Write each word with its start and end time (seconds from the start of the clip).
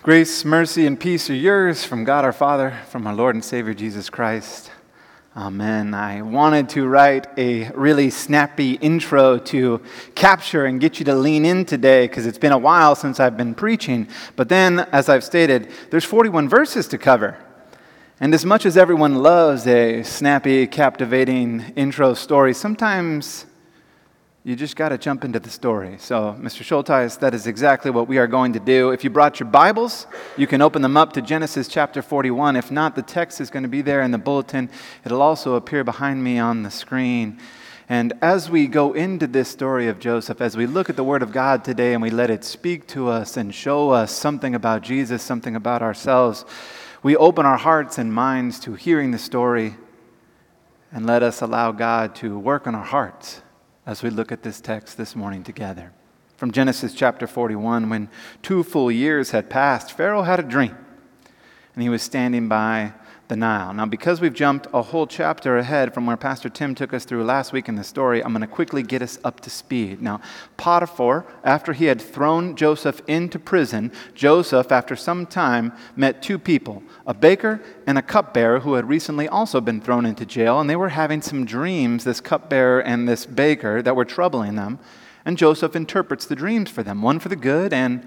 Grace, 0.00 0.44
mercy, 0.44 0.86
and 0.86 0.98
peace 0.98 1.28
are 1.28 1.34
yours 1.34 1.84
from 1.84 2.04
God 2.04 2.24
our 2.24 2.32
Father, 2.32 2.78
from 2.88 3.04
our 3.08 3.14
Lord 3.14 3.34
and 3.34 3.44
Savior 3.44 3.74
Jesus 3.74 4.08
Christ. 4.08 4.70
Amen. 5.36 5.92
I 5.92 6.22
wanted 6.22 6.68
to 6.70 6.86
write 6.86 7.26
a 7.36 7.68
really 7.70 8.08
snappy 8.08 8.74
intro 8.74 9.38
to 9.38 9.82
capture 10.14 10.66
and 10.66 10.80
get 10.80 11.00
you 11.00 11.04
to 11.06 11.16
lean 11.16 11.44
in 11.44 11.64
today 11.64 12.06
because 12.06 12.26
it's 12.26 12.38
been 12.38 12.52
a 12.52 12.58
while 12.58 12.94
since 12.94 13.18
I've 13.18 13.36
been 13.36 13.56
preaching. 13.56 14.06
But 14.36 14.48
then, 14.48 14.78
as 14.92 15.08
I've 15.08 15.24
stated, 15.24 15.68
there's 15.90 16.04
41 16.04 16.48
verses 16.48 16.86
to 16.88 16.96
cover. 16.96 17.36
And 18.20 18.32
as 18.32 18.44
much 18.44 18.66
as 18.66 18.76
everyone 18.76 19.16
loves 19.16 19.66
a 19.66 20.04
snappy, 20.04 20.68
captivating 20.68 21.72
intro 21.74 22.14
story, 22.14 22.54
sometimes 22.54 23.46
you 24.48 24.56
just 24.56 24.76
got 24.76 24.88
to 24.88 24.96
jump 24.96 25.24
into 25.24 25.38
the 25.38 25.50
story. 25.50 25.96
So, 25.98 26.34
Mr. 26.40 26.62
Schulteis, 26.62 27.18
that 27.18 27.34
is 27.34 27.46
exactly 27.46 27.90
what 27.90 28.08
we 28.08 28.16
are 28.16 28.26
going 28.26 28.54
to 28.54 28.58
do. 28.58 28.92
If 28.92 29.04
you 29.04 29.10
brought 29.10 29.38
your 29.38 29.46
Bibles, 29.50 30.06
you 30.38 30.46
can 30.46 30.62
open 30.62 30.80
them 30.80 30.96
up 30.96 31.12
to 31.12 31.20
Genesis 31.20 31.68
chapter 31.68 32.00
41. 32.00 32.56
If 32.56 32.70
not, 32.70 32.96
the 32.96 33.02
text 33.02 33.42
is 33.42 33.50
going 33.50 33.64
to 33.64 33.68
be 33.68 33.82
there 33.82 34.00
in 34.00 34.10
the 34.10 34.16
bulletin. 34.16 34.70
It'll 35.04 35.20
also 35.20 35.56
appear 35.56 35.84
behind 35.84 36.24
me 36.24 36.38
on 36.38 36.62
the 36.62 36.70
screen. 36.70 37.38
And 37.90 38.14
as 38.22 38.48
we 38.48 38.68
go 38.68 38.94
into 38.94 39.26
this 39.26 39.50
story 39.50 39.86
of 39.86 40.00
Joseph, 40.00 40.40
as 40.40 40.56
we 40.56 40.64
look 40.64 40.88
at 40.88 40.96
the 40.96 41.04
Word 41.04 41.22
of 41.22 41.30
God 41.30 41.62
today 41.62 41.92
and 41.92 42.00
we 42.00 42.08
let 42.08 42.30
it 42.30 42.42
speak 42.42 42.86
to 42.86 43.08
us 43.08 43.36
and 43.36 43.54
show 43.54 43.90
us 43.90 44.12
something 44.12 44.54
about 44.54 44.80
Jesus, 44.80 45.22
something 45.22 45.56
about 45.56 45.82
ourselves, 45.82 46.46
we 47.02 47.14
open 47.16 47.44
our 47.44 47.58
hearts 47.58 47.98
and 47.98 48.14
minds 48.14 48.58
to 48.60 48.72
hearing 48.72 49.10
the 49.10 49.18
story 49.18 49.76
and 50.90 51.04
let 51.04 51.22
us 51.22 51.42
allow 51.42 51.70
God 51.70 52.14
to 52.14 52.38
work 52.38 52.66
on 52.66 52.74
our 52.74 52.82
hearts 52.82 53.42
as 53.88 54.02
we 54.02 54.10
look 54.10 54.30
at 54.30 54.42
this 54.42 54.60
text 54.60 54.98
this 54.98 55.16
morning 55.16 55.42
together. 55.42 55.92
From 56.36 56.52
Genesis 56.52 56.92
chapter 56.92 57.26
41, 57.26 57.88
when 57.88 58.10
two 58.42 58.62
full 58.62 58.92
years 58.92 59.30
had 59.30 59.48
passed, 59.48 59.92
Pharaoh 59.92 60.24
had 60.24 60.38
a 60.38 60.42
dream, 60.42 60.76
and 61.74 61.82
he 61.82 61.88
was 61.88 62.02
standing 62.02 62.50
by 62.50 62.92
the 63.28 63.36
Nile. 63.36 63.72
Now, 63.74 63.86
because 63.86 64.20
we've 64.20 64.32
jumped 64.34 64.66
a 64.72 64.82
whole 64.82 65.06
chapter 65.06 65.58
ahead 65.58 65.92
from 65.92 66.06
where 66.06 66.16
Pastor 66.16 66.48
Tim 66.48 66.74
took 66.74 66.94
us 66.94 67.04
through 67.04 67.24
last 67.24 67.52
week 67.52 67.68
in 67.68 67.76
the 67.76 67.84
story, 67.84 68.22
I'm 68.24 68.32
going 68.32 68.40
to 68.40 68.46
quickly 68.46 68.82
get 68.82 69.02
us 69.02 69.18
up 69.22 69.40
to 69.40 69.50
speed. 69.50 70.00
Now, 70.00 70.20
Potiphar, 70.56 71.26
after 71.44 71.72
he 71.72 71.86
had 71.86 72.00
thrown 72.00 72.56
Joseph 72.56 73.02
into 73.06 73.38
prison, 73.38 73.92
Joseph, 74.14 74.72
after 74.72 74.96
some 74.96 75.26
time, 75.26 75.72
met 75.94 76.22
two 76.22 76.38
people, 76.38 76.82
a 77.06 77.14
baker 77.14 77.60
and 77.86 77.98
a 77.98 78.02
cupbearer 78.02 78.60
who 78.60 78.74
had 78.74 78.88
recently 78.88 79.28
also 79.28 79.60
been 79.60 79.80
thrown 79.80 80.06
into 80.06 80.24
jail, 80.24 80.58
and 80.58 80.68
they 80.68 80.76
were 80.76 80.90
having 80.90 81.22
some 81.22 81.44
dreams, 81.44 82.04
this 82.04 82.20
cupbearer 82.20 82.80
and 82.80 83.08
this 83.08 83.26
baker, 83.26 83.82
that 83.82 83.96
were 83.96 84.04
troubling 84.04 84.54
them. 84.54 84.78
And 85.24 85.36
Joseph 85.36 85.76
interprets 85.76 86.24
the 86.24 86.36
dreams 86.36 86.70
for 86.70 86.82
them, 86.82 87.02
one 87.02 87.18
for 87.18 87.28
the 87.28 87.36
good 87.36 87.72
and 87.74 88.06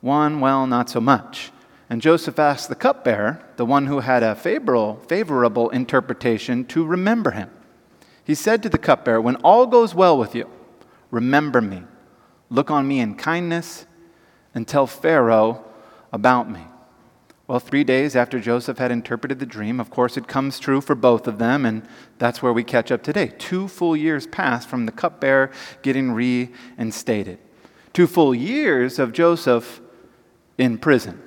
one, 0.00 0.38
well, 0.38 0.66
not 0.66 0.90
so 0.90 1.00
much. 1.00 1.50
And 1.90 2.00
Joseph 2.00 2.38
asked 2.38 2.68
the 2.68 2.74
cupbearer, 2.74 3.44
the 3.56 3.66
one 3.66 3.86
who 3.86 4.00
had 4.00 4.22
a 4.22 4.34
favorable, 4.34 4.96
favorable 5.06 5.68
interpretation, 5.70 6.64
to 6.66 6.84
remember 6.84 7.32
him. 7.32 7.50
He 8.24 8.34
said 8.34 8.62
to 8.62 8.68
the 8.68 8.78
cupbearer, 8.78 9.20
When 9.20 9.36
all 9.36 9.66
goes 9.66 9.94
well 9.94 10.18
with 10.18 10.34
you, 10.34 10.48
remember 11.10 11.60
me. 11.60 11.82
Look 12.48 12.70
on 12.70 12.88
me 12.88 13.00
in 13.00 13.16
kindness 13.16 13.86
and 14.54 14.66
tell 14.66 14.86
Pharaoh 14.86 15.64
about 16.12 16.50
me. 16.50 16.60
Well, 17.46 17.60
three 17.60 17.84
days 17.84 18.16
after 18.16 18.40
Joseph 18.40 18.78
had 18.78 18.90
interpreted 18.90 19.38
the 19.38 19.44
dream, 19.44 19.78
of 19.78 19.90
course, 19.90 20.16
it 20.16 20.26
comes 20.26 20.58
true 20.58 20.80
for 20.80 20.94
both 20.94 21.26
of 21.26 21.38
them, 21.38 21.66
and 21.66 21.86
that's 22.16 22.42
where 22.42 22.54
we 22.54 22.64
catch 22.64 22.90
up 22.90 23.02
today. 23.02 23.34
Two 23.38 23.68
full 23.68 23.94
years 23.94 24.26
passed 24.26 24.66
from 24.66 24.86
the 24.86 24.92
cupbearer 24.92 25.50
getting 25.82 26.12
reinstated. 26.12 27.38
Two 27.92 28.06
full 28.06 28.34
years 28.34 28.98
of 28.98 29.12
Joseph 29.12 29.82
in 30.56 30.78
prison. 30.78 31.20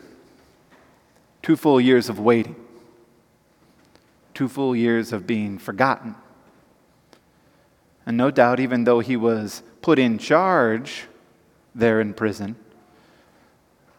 Two 1.47 1.55
full 1.55 1.79
years 1.79 2.09
of 2.09 2.19
waiting. 2.19 2.57
Two 4.33 4.49
full 4.49 4.75
years 4.75 5.13
of 5.13 5.25
being 5.25 5.57
forgotten. 5.57 6.15
And 8.05 8.17
no 8.17 8.31
doubt, 8.31 8.59
even 8.59 8.83
though 8.83 8.99
he 8.99 9.15
was 9.15 9.63
put 9.81 9.97
in 9.97 10.17
charge 10.17 11.05
there 11.73 12.01
in 12.01 12.13
prison, 12.13 12.57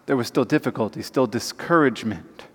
there 0.04 0.14
was 0.14 0.26
still 0.26 0.44
difficulty, 0.44 1.00
still 1.00 1.26
discouragement 1.26 2.47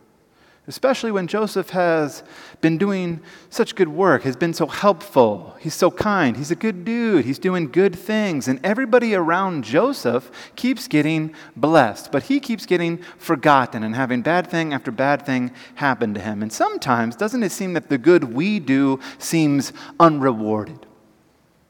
especially 0.65 1.11
when 1.11 1.27
Joseph 1.27 1.71
has 1.71 2.23
been 2.61 2.77
doing 2.77 3.19
such 3.49 3.75
good 3.75 3.89
work, 3.89 4.23
has 4.23 4.37
been 4.37 4.53
so 4.53 4.65
helpful. 4.65 5.55
He's 5.59 5.73
so 5.73 5.91
kind. 5.91 6.37
He's 6.37 6.51
a 6.51 6.55
good 6.55 6.85
dude. 6.85 7.25
He's 7.25 7.39
doing 7.39 7.69
good 7.69 7.93
things. 7.93 8.47
And 8.47 8.65
everybody 8.65 9.13
around 9.13 9.65
Joseph 9.65 10.31
keeps 10.55 10.87
getting 10.87 11.35
blessed, 11.57 12.13
but 12.13 12.23
he 12.23 12.39
keeps 12.39 12.65
getting 12.65 12.99
forgotten 13.17 13.83
and 13.83 13.93
having 13.93 14.21
bad 14.21 14.47
thing 14.47 14.73
after 14.73 14.89
bad 14.89 15.25
thing 15.25 15.51
happen 15.75 16.13
to 16.13 16.21
him. 16.21 16.41
And 16.41 16.51
sometimes, 16.51 17.17
doesn't 17.17 17.43
it 17.43 17.51
seem 17.51 17.73
that 17.73 17.89
the 17.89 17.97
good 17.97 18.33
we 18.33 18.59
do 18.59 19.01
seems 19.17 19.73
unrewarded? 19.99 20.85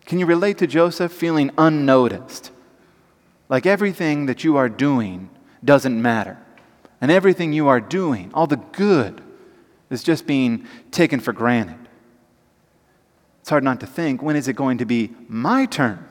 Can 0.05 0.19
you 0.19 0.27
relate 0.27 0.59
to 0.59 0.67
Joseph 0.67 1.11
feeling 1.11 1.49
unnoticed? 1.57 2.51
Like 3.49 3.65
everything 3.65 4.27
that 4.27 4.43
you 4.43 4.55
are 4.55 4.69
doing 4.69 5.31
doesn't 5.63 5.99
matter 5.99 6.42
and 7.03 7.11
everything 7.11 7.51
you 7.51 7.67
are 7.67 7.81
doing, 7.81 8.31
all 8.33 8.47
the 8.47 8.55
good, 8.55 9.21
is 9.89 10.03
just 10.03 10.25
being 10.25 10.65
taken 10.89 11.19
for 11.19 11.33
granted. 11.33 11.89
It's 13.41 13.49
hard 13.49 13.65
not 13.65 13.81
to 13.81 13.85
think 13.85 14.21
when 14.21 14.37
is 14.37 14.47
it 14.47 14.55
going 14.55 14.77
to 14.77 14.85
be 14.85 15.11
my 15.27 15.65
turn? 15.65 16.07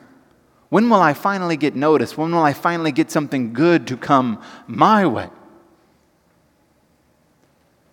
When 0.69 0.91
will 0.91 1.01
I 1.01 1.15
finally 1.15 1.57
get 1.57 1.75
noticed? 1.75 2.15
When 2.15 2.31
will 2.31 2.43
I 2.43 2.53
finally 2.53 2.91
get 2.91 3.09
something 3.09 3.53
good 3.53 3.87
to 3.87 3.97
come 3.97 4.39
my 4.67 5.03
way? 5.07 5.29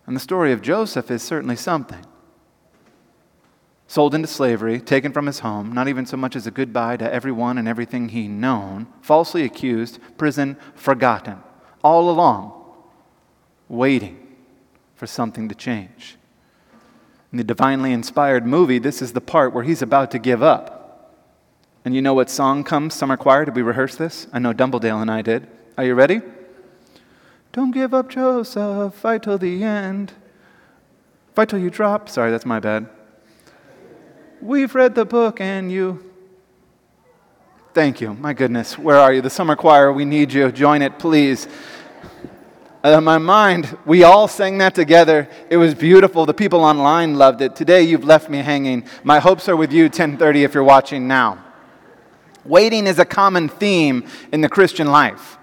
And 0.06 0.14
the 0.14 0.20
story 0.20 0.52
of 0.52 0.60
Joseph 0.60 1.10
is 1.10 1.22
certainly 1.22 1.56
something. 1.56 2.04
Sold 3.86 4.14
into 4.14 4.28
slavery, 4.28 4.78
taken 4.78 5.10
from 5.10 5.24
his 5.24 5.38
home, 5.38 5.72
not 5.72 5.88
even 5.88 6.04
so 6.04 6.18
much 6.18 6.36
as 6.36 6.46
a 6.46 6.50
goodbye 6.50 6.98
to 6.98 7.10
everyone 7.10 7.56
and 7.56 7.66
everything 7.66 8.10
he 8.10 8.28
known, 8.28 8.88
falsely 9.00 9.42
accused, 9.44 9.98
prison, 10.18 10.58
forgotten. 10.74 11.38
All 11.82 12.10
along, 12.10 12.59
waiting 13.70 14.18
for 14.96 15.06
something 15.06 15.48
to 15.48 15.54
change. 15.54 16.16
In 17.32 17.38
the 17.38 17.44
divinely 17.44 17.92
inspired 17.92 18.44
movie, 18.44 18.80
this 18.80 19.00
is 19.00 19.12
the 19.12 19.20
part 19.20 19.54
where 19.54 19.64
he's 19.64 19.80
about 19.80 20.10
to 20.10 20.18
give 20.18 20.42
up. 20.42 21.14
And 21.84 21.94
you 21.94 22.02
know 22.02 22.12
what 22.12 22.28
song 22.28 22.64
comes, 22.64 22.94
Summer 22.94 23.16
Choir? 23.16 23.46
Did 23.46 23.54
we 23.54 23.62
rehearse 23.62 23.94
this? 23.94 24.26
I 24.32 24.40
know 24.40 24.52
Dumbledale 24.52 25.00
and 25.00 25.10
I 25.10 25.22
did. 25.22 25.46
Are 25.78 25.84
you 25.84 25.94
ready? 25.94 26.20
Don't 27.52 27.70
give 27.70 27.94
up, 27.94 28.10
Joseph. 28.10 28.94
Fight 28.94 29.22
till 29.22 29.38
the 29.38 29.62
end. 29.62 30.12
Fight 31.34 31.48
till 31.48 31.60
you 31.60 31.70
drop. 31.70 32.08
Sorry, 32.08 32.30
that's 32.30 32.44
my 32.44 32.60
bad. 32.60 32.88
We've 34.42 34.74
read 34.74 34.94
the 34.94 35.04
book 35.04 35.40
and 35.40 35.70
you. 35.70 36.04
Thank 37.72 38.00
you. 38.00 38.14
My 38.14 38.34
goodness. 38.34 38.76
Where 38.76 38.96
are 38.96 39.12
you? 39.12 39.22
The 39.22 39.30
summer 39.30 39.54
choir, 39.54 39.92
we 39.92 40.04
need 40.04 40.32
you. 40.32 40.50
Join 40.50 40.82
it, 40.82 40.98
please 40.98 41.46
in 42.84 43.04
my 43.04 43.18
mind, 43.18 43.76
we 43.84 44.04
all 44.04 44.26
sang 44.26 44.58
that 44.58 44.74
together. 44.74 45.28
It 45.50 45.58
was 45.58 45.74
beautiful. 45.74 46.24
The 46.24 46.34
people 46.34 46.64
online 46.64 47.16
loved 47.16 47.42
it. 47.42 47.54
Today, 47.54 47.82
you've 47.82 48.04
left 48.04 48.30
me 48.30 48.38
hanging. 48.38 48.84
My 49.04 49.18
hopes 49.18 49.48
are 49.48 49.56
with 49.56 49.72
you, 49.72 49.84
1030, 49.84 50.44
if 50.44 50.54
you're 50.54 50.64
watching 50.64 51.06
now. 51.06 51.44
Waiting 52.44 52.86
is 52.86 52.98
a 52.98 53.04
common 53.04 53.48
theme 53.48 54.06
in 54.32 54.40
the 54.40 54.48
Christian 54.48 54.86
life. 54.86 55.36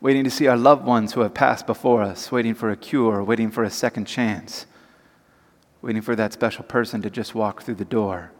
Waiting 0.00 0.24
to 0.24 0.30
see 0.30 0.48
our 0.48 0.56
loved 0.56 0.84
ones 0.84 1.12
who 1.12 1.20
have 1.20 1.34
passed 1.34 1.66
before 1.66 2.02
us, 2.02 2.32
waiting 2.32 2.54
for 2.54 2.70
a 2.70 2.76
cure, 2.76 3.22
waiting 3.22 3.50
for 3.50 3.62
a 3.62 3.70
second 3.70 4.06
chance, 4.06 4.66
waiting 5.82 6.02
for 6.02 6.16
that 6.16 6.32
special 6.32 6.64
person 6.64 7.00
to 7.02 7.10
just 7.10 7.34
walk 7.34 7.62
through 7.62 7.76
the 7.76 7.84
door. 7.84 8.32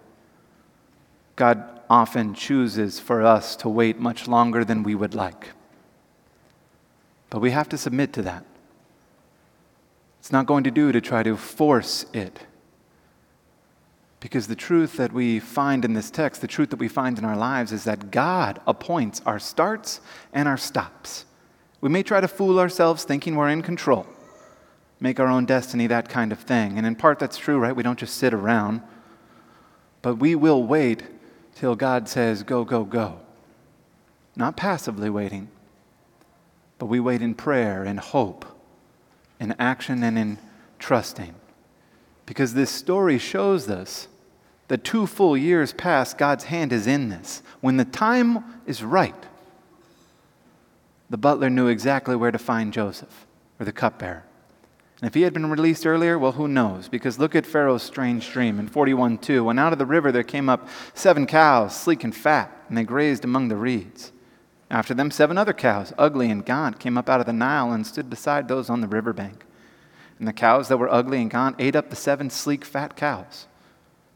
God 1.36 1.80
often 1.88 2.34
chooses 2.34 2.98
for 2.98 3.22
us 3.22 3.54
to 3.56 3.68
wait 3.68 3.98
much 3.98 4.26
longer 4.26 4.64
than 4.64 4.82
we 4.82 4.96
would 4.96 5.14
like. 5.14 5.50
But 7.30 7.40
we 7.40 7.50
have 7.50 7.68
to 7.70 7.78
submit 7.78 8.12
to 8.14 8.22
that. 8.22 8.44
It's 10.20 10.32
not 10.32 10.46
going 10.46 10.64
to 10.64 10.70
do 10.70 10.92
to 10.92 11.00
try 11.00 11.22
to 11.22 11.36
force 11.36 12.06
it. 12.12 12.40
Because 14.20 14.48
the 14.48 14.56
truth 14.56 14.96
that 14.96 15.12
we 15.12 15.38
find 15.38 15.84
in 15.84 15.92
this 15.92 16.10
text, 16.10 16.40
the 16.40 16.48
truth 16.48 16.70
that 16.70 16.78
we 16.78 16.88
find 16.88 17.18
in 17.18 17.24
our 17.24 17.36
lives, 17.36 17.70
is 17.70 17.84
that 17.84 18.10
God 18.10 18.60
appoints 18.66 19.22
our 19.24 19.38
starts 19.38 20.00
and 20.32 20.48
our 20.48 20.56
stops. 20.56 21.24
We 21.80 21.88
may 21.88 22.02
try 22.02 22.20
to 22.20 22.26
fool 22.26 22.58
ourselves 22.58 23.04
thinking 23.04 23.36
we're 23.36 23.48
in 23.48 23.62
control, 23.62 24.06
make 24.98 25.20
our 25.20 25.28
own 25.28 25.46
destiny, 25.46 25.86
that 25.86 26.08
kind 26.08 26.32
of 26.32 26.40
thing. 26.40 26.76
And 26.76 26.86
in 26.86 26.96
part, 26.96 27.20
that's 27.20 27.38
true, 27.38 27.58
right? 27.58 27.76
We 27.76 27.84
don't 27.84 27.98
just 27.98 28.16
sit 28.16 28.34
around. 28.34 28.82
But 30.02 30.16
we 30.16 30.34
will 30.34 30.64
wait 30.64 31.04
till 31.54 31.76
God 31.76 32.08
says, 32.08 32.42
go, 32.42 32.64
go, 32.64 32.84
go. 32.84 33.20
Not 34.34 34.56
passively 34.56 35.10
waiting, 35.10 35.48
but 36.78 36.86
we 36.86 37.00
wait 37.00 37.22
in 37.22 37.34
prayer, 37.34 37.84
in 37.84 37.96
hope, 37.96 38.44
in 39.40 39.54
action, 39.58 40.02
and 40.02 40.18
in 40.18 40.38
trusting. 40.78 41.34
Because 42.26 42.54
this 42.54 42.70
story 42.70 43.18
shows 43.18 43.68
us 43.68 44.08
that 44.68 44.84
two 44.84 45.06
full 45.06 45.36
years 45.36 45.72
past, 45.72 46.18
God's 46.18 46.44
hand 46.44 46.72
is 46.72 46.86
in 46.86 47.08
this. 47.08 47.42
When 47.60 47.78
the 47.78 47.84
time 47.84 48.44
is 48.66 48.82
right, 48.82 49.14
the 51.10 51.16
butler 51.16 51.50
knew 51.50 51.68
exactly 51.68 52.14
where 52.14 52.30
to 52.30 52.38
find 52.38 52.72
Joseph, 52.72 53.26
or 53.58 53.64
the 53.64 53.72
cupbearer. 53.72 54.24
And 55.00 55.06
if 55.06 55.14
he 55.14 55.22
had 55.22 55.32
been 55.32 55.48
released 55.48 55.86
earlier, 55.86 56.18
well, 56.18 56.32
who 56.32 56.48
knows? 56.48 56.88
Because 56.88 57.18
look 57.18 57.36
at 57.36 57.46
Pharaoh's 57.46 57.84
strange 57.84 58.30
dream 58.30 58.58
in 58.58 58.68
41 58.68 59.18
2. 59.18 59.44
When 59.44 59.58
out 59.58 59.72
of 59.72 59.78
the 59.78 59.86
river 59.86 60.10
there 60.10 60.24
came 60.24 60.48
up 60.48 60.68
seven 60.92 61.26
cows, 61.26 61.74
sleek 61.74 62.02
and 62.02 62.14
fat, 62.14 62.52
and 62.68 62.76
they 62.76 62.82
grazed 62.82 63.24
among 63.24 63.48
the 63.48 63.56
reeds. 63.56 64.12
After 64.70 64.94
them, 64.94 65.10
seven 65.10 65.38
other 65.38 65.52
cows, 65.52 65.92
ugly 65.96 66.30
and 66.30 66.44
gaunt, 66.44 66.78
came 66.78 66.98
up 66.98 67.08
out 67.08 67.20
of 67.20 67.26
the 67.26 67.32
Nile 67.32 67.72
and 67.72 67.86
stood 67.86 68.10
beside 68.10 68.48
those 68.48 68.68
on 68.68 68.80
the 68.80 68.88
river 68.88 69.12
bank. 69.12 69.44
And 70.18 70.28
the 70.28 70.32
cows 70.32 70.68
that 70.68 70.78
were 70.78 70.92
ugly 70.92 71.20
and 71.20 71.30
gaunt 71.30 71.56
ate 71.58 71.76
up 71.76 71.90
the 71.90 71.96
seven 71.96 72.28
sleek, 72.28 72.64
fat 72.64 72.96
cows. 72.96 73.46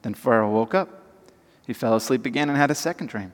Then 0.02 0.14
Pharaoh 0.14 0.50
woke 0.50 0.74
up. 0.74 1.02
He 1.66 1.72
fell 1.72 1.94
asleep 1.94 2.26
again 2.26 2.48
and 2.48 2.58
had 2.58 2.70
a 2.70 2.74
second 2.74 3.08
dream. 3.08 3.32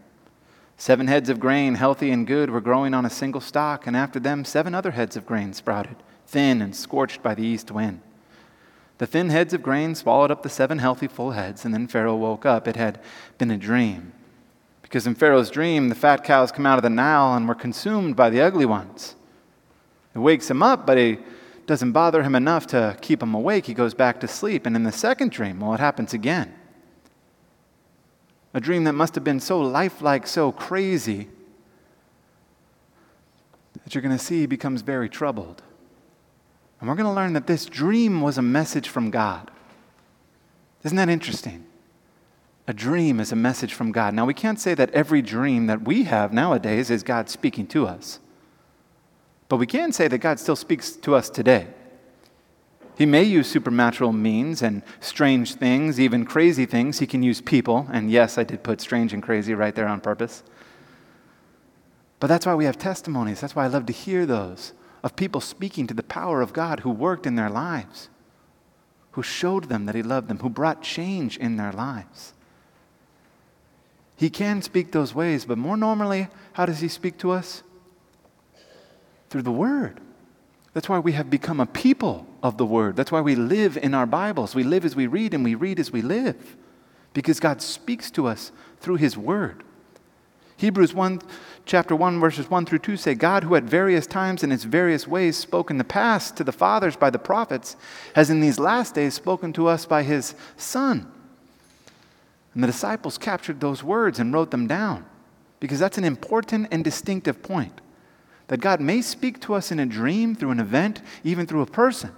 Seven 0.77 1.09
heads 1.09 1.29
of 1.29 1.41
grain, 1.41 1.75
healthy 1.75 2.11
and 2.11 2.27
good, 2.27 2.51
were 2.51 2.61
growing 2.61 2.95
on 2.95 3.05
a 3.05 3.11
single 3.11 3.41
stalk, 3.41 3.87
and 3.87 3.97
after 3.97 4.21
them, 4.21 4.45
seven 4.45 4.75
other 4.75 4.93
heads 4.93 5.17
of 5.17 5.27
grain 5.27 5.53
sprouted 5.53 5.97
thin 6.29 6.61
and 6.61 6.77
scorched 6.77 7.23
by 7.23 7.35
the 7.35 7.43
east 7.43 7.71
wind. 7.71 8.01
The 8.99 9.07
thin 9.07 9.31
heads 9.31 9.55
of 9.55 9.63
grain 9.63 9.95
swallowed 9.95 10.31
up 10.31 10.43
the 10.43 10.49
seven 10.49 10.79
healthy 10.79 11.09
full 11.09 11.31
heads, 11.31 11.65
and 11.65 11.73
then 11.73 11.89
Pharaoh 11.89 12.17
woke 12.17 12.45
up. 12.45 12.69
It 12.69 12.77
had 12.77 13.01
been 13.39 13.51
a 13.51 13.57
dream. 13.57 14.13
Because 14.89 15.07
in 15.07 15.15
Pharaoh's 15.15 15.51
dream, 15.51 15.91
the 15.91 15.95
fat 15.95 16.25
cows 16.25 16.51
come 16.51 16.65
out 16.65 16.79
of 16.79 16.83
the 16.83 16.89
Nile 16.89 17.35
and 17.35 17.47
were 17.47 17.55
consumed 17.55 18.17
by 18.17 18.31
the 18.31 18.41
ugly 18.41 18.65
ones. 18.65 19.17
It 20.15 20.19
wakes 20.19 20.51
him 20.51 20.63
up, 20.63 20.87
but 20.87 20.97
it 20.97 21.21
doesn't 21.67 21.93
bother 21.93 22.23
him 22.23 22.35
enough 22.35 22.67
to 22.69 22.97
keep 23.03 23.23
him 23.23 23.35
awake. 23.35 23.67
He 23.67 23.75
goes 23.75 23.93
back 23.93 24.19
to 24.21 24.29
sleep. 24.29 24.65
And 24.65 24.75
in 24.75 24.85
the 24.85 24.93
second 24.93 25.31
dream, 25.31 25.61
well, 25.61 25.75
it 25.75 25.81
happens 25.81 26.15
again. 26.15 26.55
A 28.55 28.61
dream 28.61 28.85
that 28.85 28.95
must 28.95 29.15
have 29.15 29.25
been 29.25 29.41
so 29.41 29.61
lifelike, 29.61 30.27
so 30.27 30.53
crazy, 30.53 31.29
that 33.85 33.95
you're 33.95 34.01
going 34.01 34.17
to 34.17 34.25
see 34.25 34.41
he 34.41 34.47
becomes 34.47 34.81
very 34.81 35.11
troubled. 35.11 35.63
And 36.81 36.89
we're 36.89 36.97
going 36.97 37.05
to 37.05 37.13
learn 37.13 37.35
that 37.35 37.47
this 37.47 37.67
dream 37.67 38.23
was 38.23 38.39
a 38.39 38.43
message 38.43 38.89
from 38.89 39.11
God. 39.11 39.51
Isn't 40.83 40.97
that 40.97 41.11
interesting? 41.11 41.67
A 42.69 42.75
dream 42.75 43.19
is 43.19 43.33
a 43.33 43.37
message 43.37 43.73
from 43.73 43.93
God. 43.93 44.13
Now, 44.13 44.27
we 44.27 44.35
can't 44.35 44.61
say 44.61 44.75
that 44.75 44.91
every 44.91 45.23
dream 45.23 45.69
that 45.69 45.83
we 45.87 46.05
have 46.05 46.35
nowadays 46.35 46.91
is 46.91 47.03
God 47.03 47.31
speaking 47.31 47.67
to 47.69 47.87
us. 47.87 48.21
But 49.49 49.57
we 49.57 49.67
can 49.67 49.91
say 49.91 50.07
that 50.07 50.19
God 50.19 50.39
still 50.39 50.55
speaks 50.55 50.91
to 50.91 51.15
us 51.15 51.31
today. 51.31 51.69
He 52.99 53.07
may 53.07 53.23
use 53.23 53.49
supernatural 53.49 54.13
means 54.13 54.61
and 54.61 54.83
strange 55.01 55.55
things, 55.55 55.99
even 55.99 56.27
crazy 56.27 56.67
things. 56.67 56.99
He 56.99 57.07
can 57.07 57.23
use 57.23 57.41
people. 57.41 57.89
And 57.91 58.11
yes, 58.11 58.37
I 58.37 58.45
did 58.45 58.63
put 58.63 58.83
strange 58.83 59.15
and 59.15 59.23
crazy 59.23 59.55
right 59.55 59.75
there 59.75 59.89
on 59.89 60.03
purpose. 60.03 60.43
But 62.21 62.27
that's 62.27 62.45
why 62.45 62.55
we 62.55 62.67
have 62.67 62.77
testimonies. 62.77 63.41
That's 63.41 63.57
why 63.57 63.65
I 63.65 63.69
love 63.69 63.87
to 63.87 63.95
hear 63.95 64.27
those 64.27 64.75
of 65.03 65.17
people 65.17 65.41
speaking 65.41 65.87
to 65.87 65.95
the 65.95 66.03
power 66.03 66.43
of 66.43 66.53
God 66.53 66.81
who 66.81 66.91
worked 66.91 67.25
in 67.25 67.37
their 67.37 67.49
lives, 67.49 68.11
who 69.13 69.23
showed 69.23 69.71
them 69.71 69.87
that 69.87 69.95
He 69.95 70.03
loved 70.03 70.29
them, 70.29 70.41
who 70.41 70.51
brought 70.51 70.83
change 70.83 71.39
in 71.39 71.57
their 71.57 71.73
lives. 71.73 72.35
He 74.19 74.31
can 74.31 74.63
speak 74.63 74.91
those 74.91 75.15
ways, 75.15 75.45
but 75.45 75.59
more 75.59 75.77
normally, 75.77 76.27
how 76.55 76.67
does 76.67 76.81
He 76.81 76.89
speak 76.89 77.19
to 77.19 77.31
us? 77.31 77.63
Through 79.31 79.43
the 79.43 79.53
Word. 79.53 80.01
That's 80.75 80.89
why 80.89 80.99
we 80.99 81.13
have 81.13 81.31
become 81.31 81.61
a 81.61 81.67
people 81.67 82.27
of 82.43 82.57
the 82.57 82.67
Word. 82.67 82.97
That's 82.97 83.13
why 83.13 83.21
we 83.21 83.37
live 83.37 83.77
in 83.77 83.95
our 83.95 84.07
Bibles. 84.07 84.57
We 84.57 84.65
live 84.65 84.85
as 84.85 84.97
we 84.97 85.07
read, 85.07 85.35
and 85.35 85.45
we 85.45 85.55
read 85.55 85.79
as 85.79 85.93
we 85.93 86.03
live, 86.03 86.57
because 87.15 87.39
God 87.39 87.63
speaks 87.63 88.11
to 88.11 88.27
us 88.27 88.51
through 88.81 88.97
His 88.97 89.17
Word. 89.17 89.63
Hebrews 90.57 90.95
1, 90.95 91.23
chapter 91.65 91.95
1, 91.95 92.19
verses 92.19 92.51
1 92.51 92.67
through 92.67 92.81
2 92.81 92.97
say, 92.97 93.15
God, 93.15 93.45
who 93.45 93.55
at 93.55 93.63
various 93.63 94.09
times 94.09 94.43
and 94.43 94.53
in 94.53 94.59
his 94.59 94.65
various 94.65 95.07
ways 95.07 95.37
spoke 95.37 95.71
in 95.71 95.79
the 95.79 95.85
past 95.85 96.37
to 96.37 96.43
the 96.43 96.51
fathers 96.51 96.97
by 96.97 97.11
the 97.11 97.21
prophets, 97.21 97.77
has 98.17 98.31
in 98.31 98.41
these 98.41 98.59
last 98.59 98.97
days 98.97 99.15
spoken 99.15 99.53
to 99.53 99.69
us 99.69 99.87
by 99.87 100.03
his 100.03 100.35
Son. 100.57 101.13
And 102.59 102.65
the 102.65 102.73
disciples 102.73 103.19
captured 103.19 103.61
those 103.61 103.85
words 103.85 104.19
and 104.19 104.35
wrote 104.35 104.51
them 104.51 104.67
down 104.67 105.07
because 105.61 105.79
that's 105.79 105.97
an 105.97 106.03
important 106.03 106.67
and 106.73 106.83
distinctive 106.83 107.41
point. 107.41 107.81
That 108.49 108.61
God 108.61 108.81
may 108.81 109.01
speak 109.01 109.41
to 109.43 109.55
us 109.55 109.71
in 109.71 109.79
a 109.79 109.87
dream, 109.87 110.35
through 110.35 110.51
an 110.51 110.59
event, 110.59 111.01
even 111.23 111.47
through 111.47 111.63
a 111.63 111.67
person. 111.67 112.11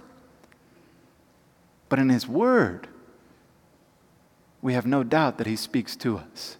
But 1.89 1.99
in 1.99 2.09
His 2.09 2.27
Word, 2.27 2.87
we 4.63 4.73
have 4.73 4.87
no 4.87 5.03
doubt 5.03 5.37
that 5.37 5.45
He 5.45 5.55
speaks 5.55 5.95
to 5.97 6.17
us 6.17 6.57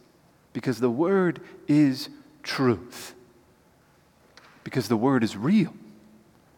because 0.54 0.80
the 0.80 0.92
Word 0.92 1.42
is 1.68 2.10
truth. 2.44 3.16
Because 4.64 4.90
the 4.90 4.98
Word 4.98 5.24
is 5.24 5.36
real. 5.36 5.74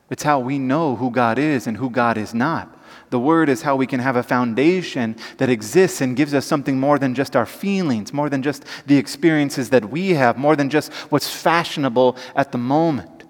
It's 0.10 0.24
how 0.24 0.40
we 0.40 0.60
know 0.60 0.98
who 0.98 1.10
God 1.10 1.40
is 1.40 1.68
and 1.68 1.78
who 1.78 1.90
God 1.90 2.18
is 2.18 2.34
not. 2.34 2.78
The 3.10 3.20
Word 3.20 3.50
is 3.50 3.62
how 3.62 3.76
we 3.76 3.88
can 3.88 4.00
have 4.00 4.16
a 4.16 4.24
foundation 4.24 5.16
that 5.38 5.50
exists 5.50 6.02
and 6.02 6.16
gives 6.16 6.34
us 6.34 6.46
something 6.46 6.80
more 6.80 7.00
than 7.00 7.16
just 7.16 7.36
our 7.36 7.46
feelings, 7.46 8.14
more 8.14 8.30
than 8.30 8.42
just 8.42 8.66
the 8.86 8.98
experiences 8.98 9.70
that 9.70 9.90
we 9.90 10.12
have, 10.12 10.38
more 10.38 10.56
than 10.56 10.70
just 10.70 10.92
what's 11.12 11.30
fashionable 11.30 12.18
at 12.36 12.52
the 12.52 12.58
moment. 12.58 13.24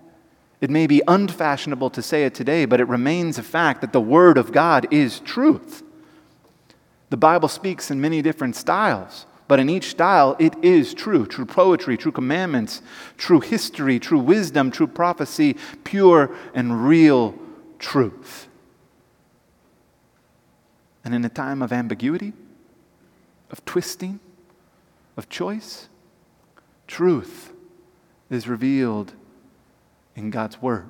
It 0.61 0.69
may 0.69 0.87
be 0.87 1.01
unfashionable 1.07 1.89
to 1.89 2.01
say 2.01 2.23
it 2.23 2.33
today, 2.33 2.65
but 2.65 2.79
it 2.79 2.87
remains 2.87 3.37
a 3.37 3.43
fact 3.43 3.81
that 3.81 3.91
the 3.91 4.01
Word 4.01 4.37
of 4.37 4.51
God 4.51 4.87
is 4.91 5.19
truth. 5.19 5.83
The 7.09 7.17
Bible 7.17 7.49
speaks 7.49 7.91
in 7.91 7.99
many 7.99 8.21
different 8.21 8.55
styles. 8.55 9.25
But 9.47 9.59
in 9.59 9.69
each 9.69 9.91
style, 9.91 10.35
it 10.39 10.55
is 10.63 10.93
true 10.93 11.25
true 11.25 11.45
poetry, 11.45 11.97
true 11.97 12.11
commandments, 12.11 12.81
true 13.17 13.39
history, 13.39 13.99
true 13.99 14.19
wisdom, 14.19 14.71
true 14.71 14.87
prophecy, 14.87 15.57
pure 15.83 16.35
and 16.53 16.87
real 16.87 17.37
truth. 17.77 18.47
And 21.03 21.13
in 21.13 21.25
a 21.25 21.29
time 21.29 21.61
of 21.61 21.73
ambiguity, 21.73 22.33
of 23.51 23.63
twisting, 23.65 24.19
of 25.17 25.29
choice, 25.29 25.89
truth 26.87 27.51
is 28.29 28.47
revealed 28.47 29.13
in 30.15 30.29
God's 30.29 30.61
Word. 30.61 30.89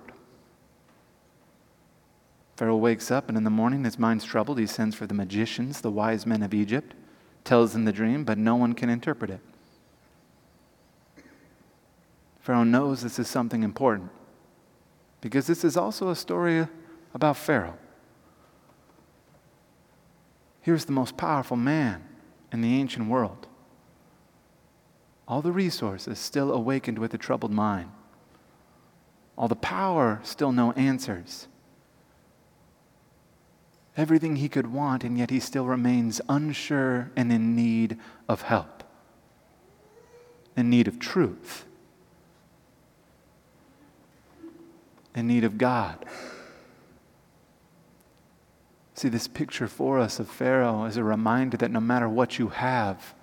Pharaoh 2.56 2.78
wakes 2.78 3.10
up, 3.10 3.28
and 3.28 3.38
in 3.38 3.44
the 3.44 3.50
morning, 3.50 3.84
his 3.84 3.98
mind's 3.98 4.24
troubled. 4.24 4.60
He 4.60 4.68
sends 4.68 4.96
for 4.96 5.08
the 5.08 5.14
magicians, 5.14 5.82
the 5.82 5.92
wise 5.92 6.26
men 6.26 6.44
of 6.44 6.54
Egypt 6.54 6.94
tells 7.44 7.74
them 7.74 7.86
the 7.86 7.92
dream, 7.92 8.24
but 8.24 8.38
no 8.38 8.56
one 8.56 8.74
can 8.74 8.90
interpret 8.90 9.30
it. 9.30 9.40
Pharaoh 12.40 12.64
knows 12.64 13.02
this 13.02 13.20
is 13.20 13.28
something 13.28 13.64
important 13.64 14.10
because 15.22 15.48
this 15.48 15.64
is 15.64 15.78
also 15.78 16.10
a 16.10 16.16
story 16.16 16.68
about 17.14 17.38
Pharaoh. 17.38 17.78
Here's 20.64 20.86
the 20.86 20.92
most 20.92 21.16
powerful 21.16 21.58
man 21.58 22.04
in 22.52 22.62
the 22.62 22.80
ancient 22.80 23.08
world. 23.08 23.46
All 25.28 25.44
the 25.44 25.52
resources 25.52 26.18
still 26.18 26.52
awakened 26.52 26.98
with 26.98 27.14
a 27.14 27.18
troubled 27.18 27.52
mind. 27.52 27.92
All 29.38 29.48
the 29.48 29.56
power, 29.56 30.20
still 30.24 30.52
no 30.52 30.72
answers 30.72 31.48
everything 33.96 34.38
he 34.38 34.50
could 34.50 34.72
want, 34.72 35.04
and 35.04 35.18
yet 35.18 35.30
he 35.30 35.40
still 35.40 35.66
remains 35.66 36.20
unsure 36.28 37.12
and 37.16 37.32
in 37.32 37.56
need 37.56 37.98
of 38.28 38.44
help, 38.44 38.84
in 40.58 40.70
need 40.70 40.88
of 40.88 41.00
truth, 41.00 41.66
in 45.16 45.28
need 45.28 45.44
of 45.44 45.58
God. 45.58 46.06
See, 49.04 49.10
this 49.10 49.28
picture 49.28 49.68
for 49.68 50.00
us 50.00 50.18
of 50.22 50.30
Pharaoh 50.30 50.86
is 50.86 50.96
a 50.96 51.04
reminder 51.04 51.58
that 51.58 51.72
no 51.72 51.82
matter 51.82 52.08
what 52.08 52.40
you 52.40 52.48
have, 52.48 53.14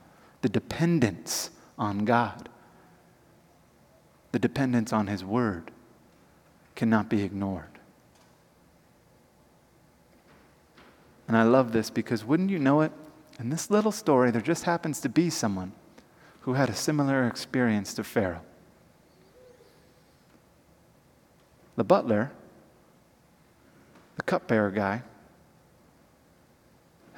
the 0.42 0.48
dependence 0.50 1.48
on 1.78 2.04
God, 2.04 2.50
the 4.32 4.38
dependence 4.38 4.92
on 4.92 5.06
His 5.06 5.24
Word, 5.24 5.70
cannot 6.74 7.08
be 7.08 7.22
ignored. 7.22 7.78
And 11.26 11.34
I 11.34 11.44
love 11.44 11.72
this 11.72 11.88
because 11.88 12.26
wouldn't 12.26 12.50
you 12.50 12.58
know 12.58 12.82
it? 12.82 12.92
In 13.38 13.48
this 13.48 13.70
little 13.70 13.90
story, 13.90 14.30
there 14.30 14.42
just 14.42 14.64
happens 14.64 15.00
to 15.00 15.08
be 15.08 15.30
someone 15.30 15.72
who 16.42 16.52
had 16.52 16.68
a 16.68 16.74
similar 16.74 17.26
experience 17.26 17.94
to 17.94 18.04
Pharaoh. 18.04 18.42
The 21.76 21.84
butler, 21.84 22.32
the 24.16 24.22
cupbearer 24.22 24.72
guy, 24.72 25.04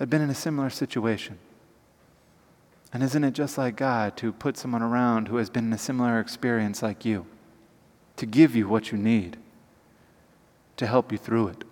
had 0.03 0.11
been 0.11 0.21
in 0.21 0.31
a 0.31 0.35
similar 0.35 0.69
situation. 0.69 1.39
And 2.93 3.05
isn't 3.05 3.23
it 3.23 3.35
just 3.35 3.57
like 3.57 3.77
God 3.77 4.17
to 4.17 4.33
put 4.33 4.57
someone 4.57 4.83
around 4.83 5.29
who 5.29 5.37
has 5.37 5.49
been 5.49 5.67
in 5.67 5.73
a 5.73 5.79
similar 5.79 6.19
experience 6.19 6.83
like 6.83 7.05
you, 7.05 7.25
to 8.17 8.27
give 8.27 8.57
you 8.57 8.67
what 8.67 8.91
you 8.91 8.99
need, 8.99 9.37
to 10.77 10.89
help 10.89 11.13
you 11.13 11.19
through 11.19 11.47
it, 11.49 11.63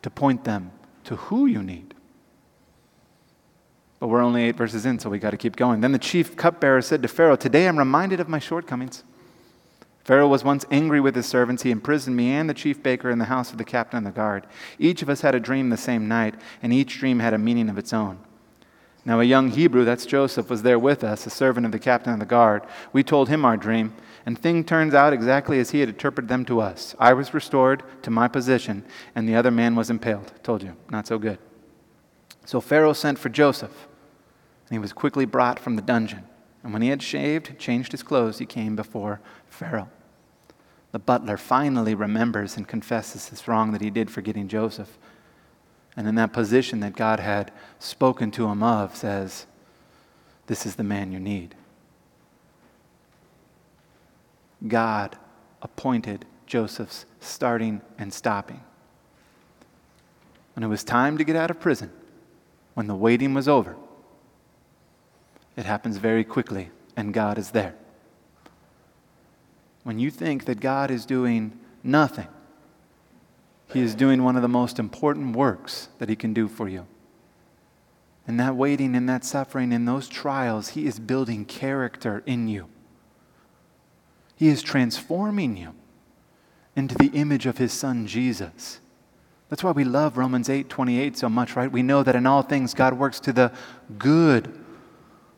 to 0.00 0.08
point 0.08 0.44
them 0.44 0.70
to 1.04 1.16
who 1.16 1.44
you 1.44 1.62
need. 1.62 1.92
But 4.00 4.06
we're 4.08 4.22
only 4.22 4.44
eight 4.44 4.56
verses 4.56 4.86
in, 4.86 4.98
so 4.98 5.10
we 5.10 5.18
got 5.18 5.32
to 5.32 5.36
keep 5.36 5.54
going. 5.54 5.82
Then 5.82 5.92
the 5.92 5.98
chief 5.98 6.36
cupbearer 6.36 6.80
said 6.80 7.02
to 7.02 7.08
Pharaoh, 7.08 7.36
Today 7.36 7.68
I'm 7.68 7.78
reminded 7.78 8.18
of 8.18 8.30
my 8.30 8.38
shortcomings. 8.38 9.04
Pharaoh 10.08 10.26
was 10.26 10.42
once 10.42 10.64
angry 10.70 11.02
with 11.02 11.14
his 11.14 11.26
servants. 11.26 11.64
He 11.64 11.70
imprisoned 11.70 12.16
me 12.16 12.30
and 12.30 12.48
the 12.48 12.54
chief 12.54 12.82
baker 12.82 13.10
in 13.10 13.18
the 13.18 13.26
house 13.26 13.52
of 13.52 13.58
the 13.58 13.62
captain 13.62 13.98
of 13.98 14.04
the 14.04 14.10
guard. 14.10 14.46
Each 14.78 15.02
of 15.02 15.10
us 15.10 15.20
had 15.20 15.34
a 15.34 15.38
dream 15.38 15.68
the 15.68 15.76
same 15.76 16.08
night, 16.08 16.34
and 16.62 16.72
each 16.72 16.98
dream 16.98 17.18
had 17.18 17.34
a 17.34 17.38
meaning 17.38 17.68
of 17.68 17.76
its 17.76 17.92
own. 17.92 18.18
Now, 19.04 19.20
a 19.20 19.24
young 19.24 19.50
Hebrew, 19.50 19.84
that's 19.84 20.06
Joseph, 20.06 20.48
was 20.48 20.62
there 20.62 20.78
with 20.78 21.04
us, 21.04 21.26
a 21.26 21.30
servant 21.30 21.66
of 21.66 21.72
the 21.72 21.78
captain 21.78 22.14
of 22.14 22.20
the 22.20 22.24
guard. 22.24 22.62
We 22.90 23.02
told 23.02 23.28
him 23.28 23.44
our 23.44 23.58
dream, 23.58 23.92
and 24.24 24.38
thing 24.38 24.64
turns 24.64 24.94
out 24.94 25.12
exactly 25.12 25.58
as 25.58 25.72
he 25.72 25.80
had 25.80 25.90
interpreted 25.90 26.30
them 26.30 26.46
to 26.46 26.62
us. 26.62 26.96
I 26.98 27.12
was 27.12 27.34
restored 27.34 27.82
to 28.00 28.10
my 28.10 28.28
position, 28.28 28.86
and 29.14 29.28
the 29.28 29.36
other 29.36 29.50
man 29.50 29.76
was 29.76 29.90
impaled. 29.90 30.32
Told 30.42 30.62
you, 30.62 30.74
not 30.88 31.06
so 31.06 31.18
good. 31.18 31.38
So 32.46 32.62
Pharaoh 32.62 32.94
sent 32.94 33.18
for 33.18 33.28
Joseph, 33.28 33.86
and 34.70 34.74
he 34.74 34.78
was 34.78 34.94
quickly 34.94 35.26
brought 35.26 35.60
from 35.60 35.76
the 35.76 35.82
dungeon. 35.82 36.24
And 36.62 36.72
when 36.72 36.80
he 36.80 36.88
had 36.88 37.02
shaved, 37.02 37.58
changed 37.58 37.92
his 37.92 38.02
clothes, 38.02 38.38
he 38.38 38.46
came 38.46 38.74
before 38.74 39.20
Pharaoh. 39.50 39.90
The 40.92 40.98
butler 40.98 41.36
finally 41.36 41.94
remembers 41.94 42.56
and 42.56 42.66
confesses 42.66 43.28
his 43.28 43.46
wrong 43.46 43.72
that 43.72 43.82
he 43.82 43.90
did 43.90 44.10
for 44.10 44.22
getting 44.22 44.48
Joseph 44.48 44.98
and 45.98 46.06
in 46.06 46.14
that 46.14 46.32
position 46.32 46.78
that 46.78 46.94
God 46.94 47.18
had 47.18 47.50
spoken 47.80 48.30
to 48.30 48.46
him 48.46 48.62
of, 48.62 48.94
says, 48.94 49.46
This 50.46 50.64
is 50.64 50.76
the 50.76 50.84
man 50.84 51.10
you 51.10 51.18
need. 51.18 51.56
God 54.68 55.16
appointed 55.60 56.24
Joseph's 56.46 57.04
starting 57.18 57.80
and 57.98 58.12
stopping. 58.12 58.60
When 60.54 60.62
it 60.62 60.68
was 60.68 60.84
time 60.84 61.18
to 61.18 61.24
get 61.24 61.34
out 61.34 61.50
of 61.50 61.58
prison, 61.58 61.90
when 62.74 62.86
the 62.86 62.94
waiting 62.94 63.34
was 63.34 63.48
over, 63.48 63.74
it 65.56 65.64
happens 65.64 65.96
very 65.96 66.22
quickly, 66.22 66.70
and 66.96 67.12
God 67.12 67.38
is 67.38 67.50
there. 67.50 67.74
When 69.88 69.98
you 69.98 70.10
think 70.10 70.44
that 70.44 70.60
God 70.60 70.90
is 70.90 71.06
doing 71.06 71.58
nothing, 71.82 72.28
he 73.72 73.80
is 73.80 73.94
doing 73.94 74.22
one 74.22 74.36
of 74.36 74.42
the 74.42 74.46
most 74.46 74.78
important 74.78 75.34
works 75.34 75.88
that 75.98 76.10
He 76.10 76.14
can 76.14 76.34
do 76.34 76.46
for 76.46 76.68
you. 76.68 76.86
In 78.26 78.36
that 78.36 78.54
waiting, 78.54 78.94
in 78.94 79.06
that 79.06 79.24
suffering, 79.24 79.72
in 79.72 79.86
those 79.86 80.06
trials, 80.06 80.68
He 80.68 80.84
is 80.84 80.98
building 80.98 81.46
character 81.46 82.22
in 82.26 82.48
you. 82.48 82.68
He 84.36 84.48
is 84.48 84.62
transforming 84.62 85.56
you 85.56 85.74
into 86.76 86.94
the 86.94 87.08
image 87.14 87.46
of 87.46 87.56
His 87.56 87.72
Son, 87.72 88.06
Jesus. 88.06 88.80
That's 89.48 89.64
why 89.64 89.70
we 89.70 89.84
love 89.84 90.18
Romans 90.18 90.50
8 90.50 90.68
28 90.68 91.16
so 91.16 91.30
much, 91.30 91.56
right? 91.56 91.72
We 91.72 91.82
know 91.82 92.02
that 92.02 92.14
in 92.14 92.26
all 92.26 92.42
things 92.42 92.74
God 92.74 92.92
works 92.92 93.20
to 93.20 93.32
the 93.32 93.52
good 93.96 94.52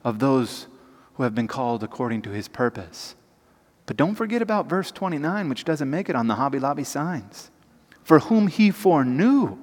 of 0.03 0.19
those 0.19 0.67
who 1.15 1.23
have 1.23 1.37
been 1.37 1.47
called 1.47 1.85
according 1.85 2.23
to 2.23 2.31
His 2.31 2.49
purpose. 2.49 3.15
But 3.91 3.97
don't 3.97 4.15
forget 4.15 4.41
about 4.41 4.69
verse 4.69 4.93
29, 4.93 5.49
which 5.49 5.65
doesn't 5.65 5.91
make 5.91 6.09
it 6.09 6.15
on 6.15 6.29
the 6.29 6.37
Hobby 6.37 6.61
Lobby 6.61 6.85
signs 6.85 7.51
for 8.05 8.21
whom 8.21 8.47
he 8.47 8.71
foreknew, 8.71 9.59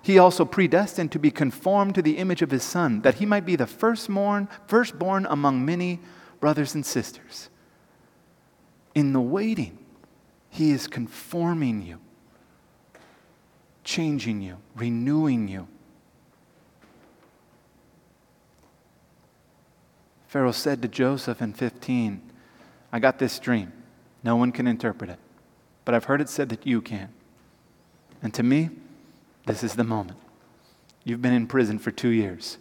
he 0.00 0.16
also 0.16 0.46
predestined 0.46 1.12
to 1.12 1.18
be 1.18 1.30
conformed 1.30 1.94
to 1.96 2.00
the 2.00 2.16
image 2.16 2.40
of 2.40 2.50
his 2.50 2.62
son, 2.62 3.02
that 3.02 3.16
he 3.16 3.26
might 3.26 3.44
be 3.44 3.54
the 3.54 3.66
firstborn, 3.66 4.48
firstborn 4.66 5.26
among 5.26 5.66
many 5.66 6.00
brothers 6.40 6.74
and 6.74 6.86
sisters. 6.86 7.50
In 8.94 9.12
the 9.12 9.20
waiting, 9.20 9.76
he 10.48 10.70
is 10.70 10.86
conforming 10.86 11.82
you, 11.82 11.98
changing 13.84 14.40
you, 14.40 14.56
renewing 14.74 15.46
you. 15.46 15.68
Pharaoh 20.26 20.52
said 20.52 20.80
to 20.80 20.88
Joseph 20.88 21.42
in 21.42 21.52
15, 21.52 22.31
I 22.92 22.98
got 22.98 23.18
this 23.18 23.38
dream. 23.38 23.72
No 24.22 24.36
one 24.36 24.52
can 24.52 24.66
interpret 24.66 25.10
it, 25.10 25.18
but 25.84 25.94
I've 25.94 26.04
heard 26.04 26.20
it 26.20 26.28
said 26.28 26.50
that 26.50 26.66
you 26.66 26.80
can. 26.80 27.08
And 28.22 28.32
to 28.34 28.42
me, 28.42 28.70
this 29.46 29.64
is 29.64 29.74
the 29.74 29.84
moment. 29.84 30.18
You've 31.04 31.22
been 31.22 31.32
in 31.32 31.46
prison 31.46 31.78
for 31.78 31.90
two 31.90 32.10
years. 32.10 32.58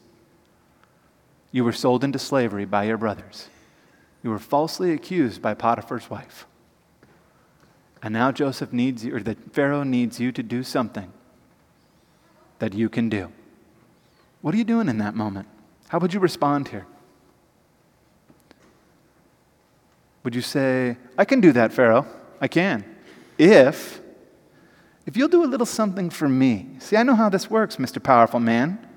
You 1.51 1.63
were 1.63 1.73
sold 1.73 2.03
into 2.03 2.17
slavery 2.17 2.65
by 2.65 2.85
your 2.85 2.97
brothers. 2.97 3.49
You 4.23 4.29
were 4.29 4.39
falsely 4.39 4.93
accused 4.93 5.41
by 5.41 5.53
Potiphar's 5.53 6.09
wife. 6.09 6.47
And 8.01 8.13
now 8.13 8.31
Joseph 8.31 8.73
needs 8.73 9.05
you, 9.05 9.15
or 9.15 9.19
that 9.19 9.53
Pharaoh 9.53 9.83
needs 9.83 10.19
you 10.19 10.31
to 10.31 10.41
do 10.41 10.63
something 10.63 11.11
that 12.59 12.73
you 12.73 12.89
can 12.89 13.09
do. 13.09 13.31
What 14.41 14.55
are 14.55 14.57
you 14.57 14.63
doing 14.63 14.89
in 14.89 14.97
that 14.97 15.13
moment? 15.13 15.47
How 15.89 15.99
would 15.99 16.13
you 16.13 16.19
respond 16.19 16.69
here? 16.69 16.87
Would 20.23 20.35
you 20.35 20.41
say, 20.41 20.97
I 21.17 21.25
can 21.25 21.41
do 21.41 21.51
that, 21.53 21.73
Pharaoh? 21.73 22.05
I 22.39 22.47
can. 22.47 22.85
If 23.37 24.01
if 25.05 25.17
you'll 25.17 25.29
do 25.29 25.43
a 25.43 25.47
little 25.47 25.65
something 25.65 26.09
for 26.09 26.29
me, 26.29 26.67
see, 26.79 26.95
I 26.95 27.03
know 27.03 27.15
how 27.15 27.29
this 27.29 27.49
works, 27.49 27.77
Mr. 27.77 28.01
Powerful 28.01 28.39
Man. 28.39 28.87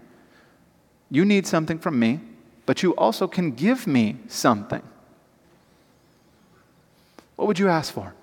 You 1.11 1.25
need 1.25 1.47
something 1.47 1.79
from 1.79 1.99
me, 1.99 2.21
but 2.67 2.83
you 2.83 2.95
also 2.97 3.27
can 3.27 3.53
give 3.53 3.87
me 3.87 4.19
something. 4.29 4.83
What 7.37 7.49
would 7.49 7.59
you 7.59 7.69
ask 7.69 7.93
for? 7.93 8.15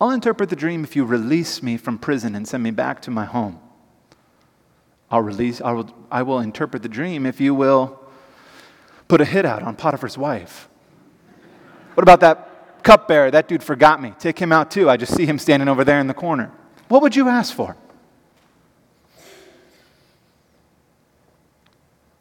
I'll 0.00 0.10
interpret 0.10 0.48
the 0.48 0.56
dream 0.56 0.84
if 0.84 0.94
you 0.94 1.04
release 1.04 1.62
me 1.62 1.76
from 1.76 1.98
prison 1.98 2.34
and 2.34 2.46
send 2.46 2.62
me 2.62 2.70
back 2.70 3.02
to 3.02 3.10
my 3.10 3.24
home. 3.24 3.58
I'll 5.10 5.22
release, 5.22 5.60
I 5.60 5.72
will, 5.72 5.90
I 6.10 6.22
will 6.22 6.38
interpret 6.38 6.82
the 6.82 6.88
dream 6.88 7.26
if 7.26 7.40
you 7.40 7.54
will 7.54 7.98
put 9.08 9.20
a 9.20 9.24
hit 9.24 9.44
out 9.44 9.62
on 9.62 9.74
Potiphar's 9.74 10.16
wife. 10.16 10.68
What 11.98 12.04
about 12.04 12.20
that 12.20 12.84
cupbearer, 12.84 13.28
that 13.32 13.48
dude 13.48 13.60
forgot 13.60 14.00
me. 14.00 14.12
Take 14.20 14.38
him 14.38 14.52
out 14.52 14.70
too. 14.70 14.88
I 14.88 14.96
just 14.96 15.16
see 15.16 15.26
him 15.26 15.36
standing 15.36 15.68
over 15.68 15.82
there 15.82 15.98
in 15.98 16.06
the 16.06 16.14
corner. 16.14 16.52
What 16.86 17.02
would 17.02 17.16
you 17.16 17.28
ask 17.28 17.52
for? 17.52 17.76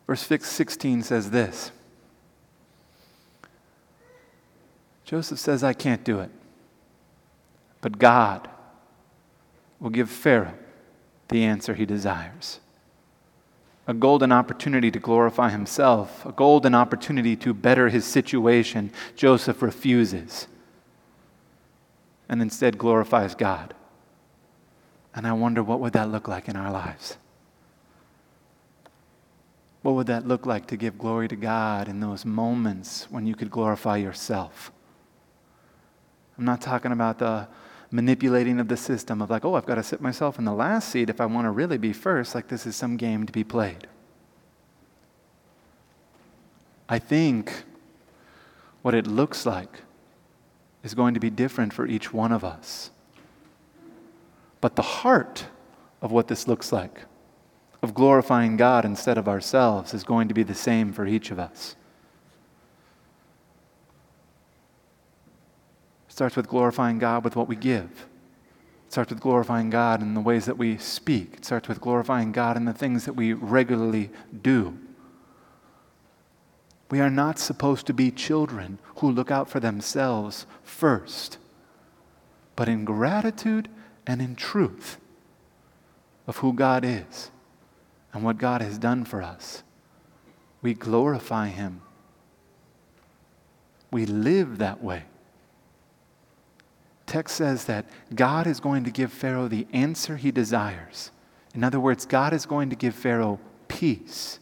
Verse 0.08 0.24
16 0.24 1.04
says 1.04 1.30
this 1.30 1.72
Joseph 5.06 5.38
says, 5.38 5.64
I 5.64 5.74
can't 5.74 6.04
do 6.04 6.22
it. 6.22 6.32
But 7.80 8.00
God 8.00 8.50
will 9.80 9.92
give 9.92 10.10
Pharaoh 10.10 10.56
the 11.28 11.44
answer 11.44 11.76
he 11.76 11.86
desires 11.86 12.62
a 13.88 13.94
golden 13.94 14.34
opportunity 14.34 14.92
to 14.92 15.00
glorify 15.00 15.50
himself, 15.50 16.26
a 16.26 16.32
golden 16.34 16.76
opportunity 16.76 17.38
to 17.38 17.54
better 17.54 17.88
his 17.88 18.06
situation, 18.06 18.92
Joseph 19.16 19.62
refuses 19.62 20.48
and 22.28 22.42
instead 22.42 22.78
glorifies 22.78 23.34
God. 23.34 23.74
And 25.16 25.26
I 25.26 25.32
wonder 25.32 25.64
what 25.64 25.80
would 25.80 25.94
that 25.94 26.12
look 26.12 26.28
like 26.28 26.50
in 26.50 26.58
our 26.58 26.72
lives? 26.72 27.18
What 29.82 29.96
would 29.96 30.08
that 30.08 30.28
look 30.28 30.46
like 30.46 30.68
to 30.68 30.76
give 30.76 30.98
glory 30.98 31.30
to 31.30 31.38
God 31.38 31.88
in 31.88 32.02
those 32.02 32.26
moments 32.26 33.08
when 33.10 33.26
you 33.26 33.36
could 33.36 33.50
glorify 33.50 33.96
yourself? 33.96 34.72
I'm 36.38 36.44
not 36.44 36.62
talking 36.62 36.92
about 36.92 37.20
the 37.20 37.48
manipulating 37.92 38.60
of 38.60 38.68
the 38.68 38.78
system 38.78 39.22
of 39.22 39.30
like, 39.30 39.46
oh, 39.46 39.56
I've 39.56 39.66
got 39.66 39.76
to 39.76 39.84
sit 39.84 40.02
myself 40.02 40.38
in 40.38 40.46
the 40.46 40.54
last 40.54 40.90
seat 40.90 41.10
if 41.10 41.22
I 41.22 41.26
want 41.26 41.46
to 41.46 41.52
really 41.52 41.78
be 41.78 41.94
first, 41.94 42.36
like 42.36 42.48
this 42.48 42.66
is 42.66 42.76
some 42.76 42.98
game 42.98 43.26
to 43.26 43.32
be 43.32 43.44
played. 43.44 43.88
I 46.90 47.00
think 47.00 47.64
what 48.82 48.94
it 48.94 49.08
looks 49.08 49.46
like 49.46 49.82
is 50.84 50.94
going 50.94 51.14
to 51.14 51.20
be 51.20 51.30
different 51.30 51.74
for 51.74 51.86
each 51.86 52.14
one 52.14 52.32
of 52.32 52.44
us. 52.44 52.92
But 54.62 54.76
the 54.76 54.82
heart 54.82 55.46
of 56.02 56.12
what 56.12 56.28
this 56.28 56.48
looks 56.48 56.72
like, 56.72 57.06
of 57.82 57.94
glorifying 57.94 58.58
God 58.58 58.86
instead 58.86 59.18
of 59.18 59.28
ourselves, 59.28 59.94
is 59.94 60.04
going 60.04 60.28
to 60.28 60.34
be 60.34 60.44
the 60.44 60.56
same 60.56 60.94
for 60.94 61.06
each 61.06 61.32
of 61.32 61.40
us. 61.40 61.76
Starts 66.18 66.36
with 66.36 66.48
glorifying 66.48 66.98
God 66.98 67.24
with 67.24 67.36
what 67.36 67.48
we 67.48 67.56
give. 67.56 68.08
It 68.88 68.92
starts 68.92 69.12
with 69.12 69.20
glorifying 69.20 69.70
God 69.70 70.02
in 70.02 70.16
the 70.16 70.20
ways 70.20 70.46
that 70.46 70.58
we 70.58 70.80
speak. 70.80 71.36
It 71.36 71.46
starts 71.46 71.68
with 71.68 71.80
glorifying 71.80 72.32
God 72.32 72.58
in 72.58 72.66
the 72.66 72.74
things 72.74 73.06
that 73.06 73.14
we 73.14 73.34
regularly 73.34 74.10
do. 74.42 74.80
We 76.90 77.02
are 77.02 77.12
not 77.12 77.38
supposed 77.38 77.86
to 77.86 77.94
be 77.94 78.10
children 78.10 78.80
who 78.96 79.12
look 79.12 79.30
out 79.30 79.48
for 79.48 79.60
themselves 79.60 80.48
first, 80.64 81.38
but 82.56 82.68
in 82.68 82.84
gratitude 82.84 83.70
and 84.08 84.20
in 84.20 84.36
truth 84.36 84.98
of 86.26 86.38
who 86.38 86.52
God 86.52 86.84
is 86.84 87.30
and 88.12 88.24
what 88.24 88.40
God 88.40 88.62
has 88.62 88.80
done 88.80 89.06
for 89.06 89.22
us. 89.22 89.62
We 90.64 90.74
glorify 90.74 91.50
Him. 91.50 91.84
We 93.92 94.08
live 94.08 94.58
that 94.58 94.84
way 94.84 95.04
text 97.08 97.38
says 97.38 97.66
that 97.66 97.86
God 98.14 98.46
is 98.46 98.60
going 98.60 98.84
to 98.84 98.92
give 98.92 99.12
Pharaoh 99.12 99.48
the 99.48 99.66
answer 99.74 100.18
he 100.18 100.30
desires. 100.30 101.12
In 101.56 101.64
other 101.64 101.80
words, 101.80 102.06
God 102.06 102.34
is 102.34 102.46
going 102.46 102.70
to 102.70 102.76
give 102.76 102.94
Pharaoh 102.94 103.40
peace. 103.68 104.40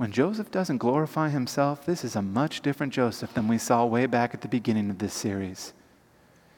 when 0.00 0.12
Joseph 0.12 0.50
doesn't 0.50 0.78
glorify 0.78 1.28
himself, 1.28 1.84
this 1.84 2.04
is 2.06 2.16
a 2.16 2.22
much 2.22 2.62
different 2.62 2.90
Joseph 2.90 3.34
than 3.34 3.46
we 3.46 3.58
saw 3.58 3.84
way 3.84 4.06
back 4.06 4.32
at 4.32 4.40
the 4.40 4.48
beginning 4.48 4.88
of 4.88 4.96
this 4.96 5.12
series. 5.12 5.74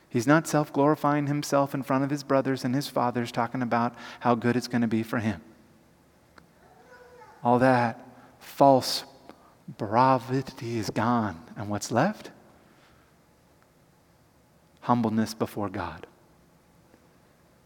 He's 0.09 0.29
not 0.29 0.47
self 0.47 0.73
glorifying 0.73 1.27
himself 1.27 1.75
in 1.75 1.83
front 1.83 2.05
of 2.05 2.11
his 2.11 2.23
brothers 2.23 2.65
and 2.65 2.73
his 2.73 2.87
fathers, 2.87 3.33
talking 3.33 3.61
about 3.61 3.97
how 4.21 4.37
good 4.37 4.55
it's 4.55 4.69
going 4.69 4.83
to 4.83 4.87
be 4.87 5.03
for 5.03 5.19
him. 5.19 5.41
All 7.43 7.59
that 7.59 7.99
false 8.39 9.03
bravity 9.77 10.79
is 10.79 10.91
gone. 10.91 11.43
And 11.57 11.69
what's 11.69 11.91
left? 11.91 12.31
Humbleness 14.83 15.35
before 15.35 15.69
God. 15.69 16.07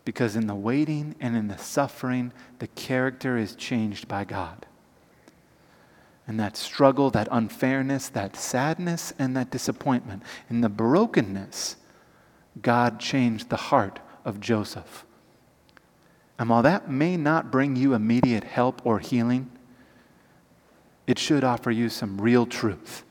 Because 0.04 0.36
in 0.36 0.46
the 0.46 0.54
waiting 0.54 1.16
and 1.20 1.36
in 1.36 1.48
the 1.48 1.58
suffering, 1.58 2.32
the 2.60 2.68
character 2.68 3.36
is 3.36 3.54
changed 3.54 4.06
by 4.06 4.24
God 4.24 4.66
and 6.26 6.40
that 6.40 6.56
struggle, 6.56 7.10
that 7.10 7.28
unfairness, 7.30 8.08
that 8.10 8.36
sadness, 8.36 9.12
and 9.18 9.36
that 9.36 9.50
disappointment. 9.50 10.22
In 10.50 10.60
the 10.60 10.68
brokenness, 10.68 11.76
God 12.62 12.98
changed 12.98 13.48
the 13.48 13.56
heart 13.56 14.00
of 14.24 14.40
Joseph. 14.40 15.04
And 16.38 16.50
while 16.50 16.62
that 16.62 16.90
may 16.90 17.16
not 17.16 17.50
bring 17.50 17.76
you 17.76 17.94
immediate 17.94 18.44
help 18.44 18.84
or 18.84 18.98
healing, 18.98 19.50
it 21.06 21.18
should 21.18 21.44
offer 21.44 21.70
you 21.70 21.88
some 21.88 22.20
real 22.20 22.44
truth. 22.44 23.04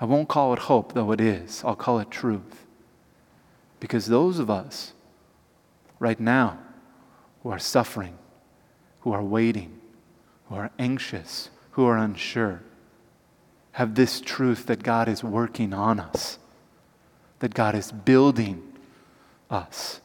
I 0.00 0.04
won't 0.04 0.28
call 0.28 0.52
it 0.52 0.60
hope, 0.60 0.92
though 0.92 1.10
it 1.10 1.20
is. 1.20 1.62
I'll 1.64 1.74
call 1.74 1.98
it 1.98 2.10
truth. 2.10 2.63
Because 3.84 4.06
those 4.06 4.38
of 4.38 4.48
us 4.48 4.94
right 5.98 6.18
now 6.18 6.56
who 7.42 7.50
are 7.50 7.58
suffering, 7.58 8.16
who 9.00 9.12
are 9.12 9.22
waiting, 9.22 9.78
who 10.48 10.54
are 10.54 10.70
anxious, 10.78 11.50
who 11.72 11.84
are 11.84 11.98
unsure 11.98 12.62
have 13.72 13.94
this 13.94 14.22
truth 14.22 14.64
that 14.64 14.82
God 14.82 15.06
is 15.06 15.22
working 15.22 15.74
on 15.74 16.00
us, 16.00 16.38
that 17.40 17.52
God 17.52 17.74
is 17.74 17.92
building 17.92 18.62
us, 19.50 20.00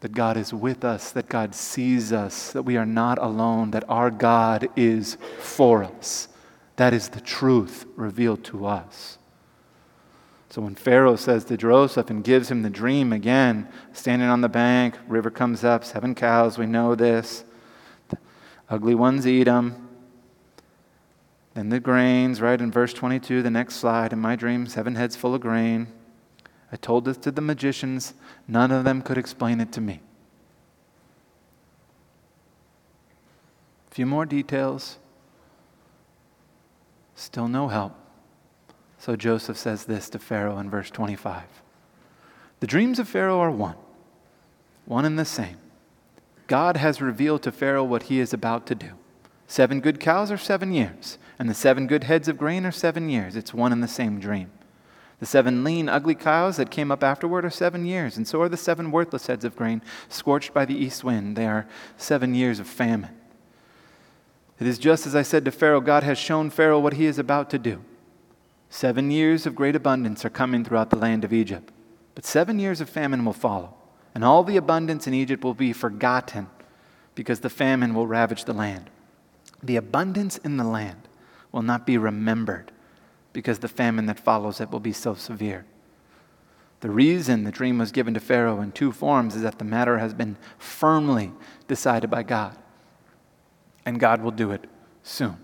that 0.00 0.12
God 0.12 0.36
is 0.36 0.52
with 0.52 0.84
us, 0.84 1.12
that 1.12 1.30
God 1.30 1.54
sees 1.54 2.12
us, 2.12 2.52
that 2.52 2.64
we 2.64 2.76
are 2.76 2.84
not 2.84 3.16
alone, 3.16 3.70
that 3.70 3.88
our 3.88 4.10
God 4.10 4.68
is 4.76 5.16
for 5.38 5.82
us. 5.82 6.28
That 6.76 6.92
is 6.92 7.08
the 7.08 7.22
truth 7.22 7.86
revealed 7.96 8.44
to 8.44 8.66
us. 8.66 9.16
So 10.52 10.60
when 10.60 10.74
Pharaoh 10.74 11.16
says 11.16 11.46
to 11.46 11.56
Joseph 11.56 12.10
and 12.10 12.22
gives 12.22 12.50
him 12.50 12.60
the 12.60 12.68
dream 12.68 13.10
again, 13.10 13.66
standing 13.94 14.28
on 14.28 14.42
the 14.42 14.50
bank, 14.50 14.98
river 15.08 15.30
comes 15.30 15.64
up, 15.64 15.82
seven 15.82 16.14
cows, 16.14 16.58
we 16.58 16.66
know 16.66 16.94
this. 16.94 17.44
The 18.10 18.18
ugly 18.68 18.94
ones 18.94 19.26
eat 19.26 19.44
them. 19.44 19.88
Then 21.54 21.70
the 21.70 21.80
grains, 21.80 22.42
right 22.42 22.60
in 22.60 22.70
verse 22.70 22.92
22, 22.92 23.40
the 23.40 23.50
next 23.50 23.76
slide. 23.76 24.12
In 24.12 24.18
my 24.18 24.36
dream, 24.36 24.66
seven 24.66 24.94
heads 24.94 25.16
full 25.16 25.34
of 25.34 25.40
grain. 25.40 25.86
I 26.70 26.76
told 26.76 27.06
this 27.06 27.16
to 27.16 27.30
the 27.30 27.40
magicians. 27.40 28.12
None 28.46 28.70
of 28.70 28.84
them 28.84 29.00
could 29.00 29.16
explain 29.16 29.58
it 29.58 29.72
to 29.72 29.80
me. 29.80 30.02
A 33.90 33.94
few 33.94 34.04
more 34.04 34.26
details. 34.26 34.98
Still 37.14 37.48
no 37.48 37.68
help. 37.68 38.01
So 39.02 39.16
Joseph 39.16 39.58
says 39.58 39.86
this 39.86 40.08
to 40.10 40.20
Pharaoh 40.20 40.58
in 40.58 40.70
verse 40.70 40.88
25 40.88 41.42
The 42.60 42.68
dreams 42.68 43.00
of 43.00 43.08
Pharaoh 43.08 43.40
are 43.40 43.50
one, 43.50 43.74
one 44.84 45.04
and 45.04 45.18
the 45.18 45.24
same. 45.24 45.56
God 46.46 46.76
has 46.76 47.02
revealed 47.02 47.42
to 47.42 47.50
Pharaoh 47.50 47.82
what 47.82 48.04
he 48.04 48.20
is 48.20 48.32
about 48.32 48.64
to 48.68 48.76
do. 48.76 48.90
Seven 49.48 49.80
good 49.80 49.98
cows 49.98 50.30
are 50.30 50.38
seven 50.38 50.70
years. 50.70 51.18
And 51.36 51.50
the 51.50 51.52
seven 51.54 51.88
good 51.88 52.04
heads 52.04 52.28
of 52.28 52.38
grain 52.38 52.64
are 52.64 52.70
seven 52.70 53.08
years. 53.08 53.34
It's 53.34 53.52
one 53.52 53.72
and 53.72 53.82
the 53.82 53.88
same 53.88 54.20
dream. 54.20 54.52
The 55.18 55.26
seven 55.26 55.64
lean, 55.64 55.88
ugly 55.88 56.14
cows 56.14 56.56
that 56.58 56.70
came 56.70 56.92
up 56.92 57.02
afterward 57.02 57.44
are 57.44 57.50
seven 57.50 57.84
years, 57.84 58.16
and 58.16 58.28
so 58.28 58.40
are 58.40 58.48
the 58.48 58.56
seven 58.56 58.92
worthless 58.92 59.26
heads 59.26 59.44
of 59.44 59.56
grain 59.56 59.82
scorched 60.08 60.54
by 60.54 60.64
the 60.64 60.76
east 60.76 61.02
wind. 61.02 61.36
They 61.36 61.48
are 61.48 61.66
seven 61.96 62.36
years 62.36 62.60
of 62.60 62.68
famine. 62.68 63.16
It 64.60 64.68
is 64.68 64.78
just 64.78 65.08
as 65.08 65.16
I 65.16 65.22
said 65.22 65.44
to 65.46 65.50
Pharaoh 65.50 65.80
God 65.80 66.04
has 66.04 66.18
shown 66.18 66.50
Pharaoh 66.50 66.78
what 66.78 66.92
he 66.92 67.06
is 67.06 67.18
about 67.18 67.50
to 67.50 67.58
do. 67.58 67.82
Seven 68.74 69.10
years 69.10 69.44
of 69.44 69.54
great 69.54 69.76
abundance 69.76 70.24
are 70.24 70.30
coming 70.30 70.64
throughout 70.64 70.88
the 70.88 70.96
land 70.96 71.24
of 71.24 71.32
Egypt, 71.32 71.70
but 72.14 72.24
seven 72.24 72.58
years 72.58 72.80
of 72.80 72.88
famine 72.88 73.22
will 73.22 73.34
follow, 73.34 73.74
and 74.14 74.24
all 74.24 74.42
the 74.42 74.56
abundance 74.56 75.06
in 75.06 75.12
Egypt 75.12 75.44
will 75.44 75.52
be 75.52 75.74
forgotten 75.74 76.46
because 77.14 77.40
the 77.40 77.50
famine 77.50 77.92
will 77.92 78.06
ravage 78.06 78.46
the 78.46 78.54
land. 78.54 78.88
The 79.62 79.76
abundance 79.76 80.38
in 80.38 80.56
the 80.56 80.64
land 80.64 81.06
will 81.52 81.60
not 81.60 81.86
be 81.86 81.98
remembered 81.98 82.72
because 83.34 83.58
the 83.58 83.68
famine 83.68 84.06
that 84.06 84.18
follows 84.18 84.58
it 84.58 84.70
will 84.70 84.80
be 84.80 84.94
so 84.94 85.12
severe. 85.12 85.66
The 86.80 86.90
reason 86.90 87.44
the 87.44 87.52
dream 87.52 87.76
was 87.76 87.92
given 87.92 88.14
to 88.14 88.20
Pharaoh 88.20 88.62
in 88.62 88.72
two 88.72 88.90
forms 88.90 89.36
is 89.36 89.42
that 89.42 89.58
the 89.58 89.66
matter 89.66 89.98
has 89.98 90.14
been 90.14 90.38
firmly 90.58 91.32
decided 91.68 92.08
by 92.08 92.22
God, 92.22 92.56
and 93.84 94.00
God 94.00 94.22
will 94.22 94.30
do 94.30 94.50
it 94.50 94.64
soon. 95.02 95.36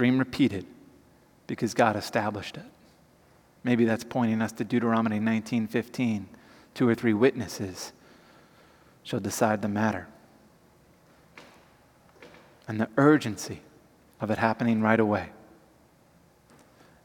Dream 0.00 0.18
repeated 0.18 0.64
because 1.46 1.74
God 1.74 1.94
established 1.94 2.56
it. 2.56 2.64
Maybe 3.62 3.84
that's 3.84 4.02
pointing 4.02 4.40
us 4.40 4.50
to 4.52 4.64
Deuteronomy 4.64 5.20
19:15. 5.20 6.24
Two 6.72 6.88
or 6.88 6.94
three 6.94 7.12
witnesses 7.12 7.92
shall 9.02 9.20
decide 9.20 9.60
the 9.60 9.68
matter 9.68 10.06
and 12.66 12.80
the 12.80 12.88
urgency 12.96 13.60
of 14.22 14.30
it 14.30 14.38
happening 14.38 14.80
right 14.80 14.98
away. 14.98 15.32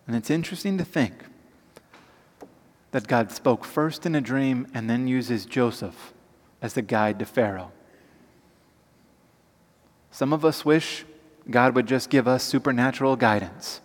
And 0.07 0.15
it's 0.15 0.29
interesting 0.29 0.77
to 0.77 0.85
think 0.85 1.25
that 2.91 3.09
God 3.09 3.29
spoke 3.29 3.65
first 3.65 4.05
in 4.05 4.15
a 4.15 4.21
dream 4.21 4.67
and 4.73 4.89
then 4.89 5.05
uses 5.05 5.45
Joseph 5.45 6.13
as 6.61 6.75
the 6.75 6.81
guide 6.81 7.19
to 7.19 7.25
Pharaoh. 7.25 7.73
Some 10.11 10.31
of 10.31 10.45
us 10.45 10.63
wish 10.63 11.03
God 11.49 11.75
would 11.75 11.87
just 11.87 12.09
give 12.09 12.27
us 12.27 12.43
supernatural 12.43 13.15
guidance. 13.15 13.81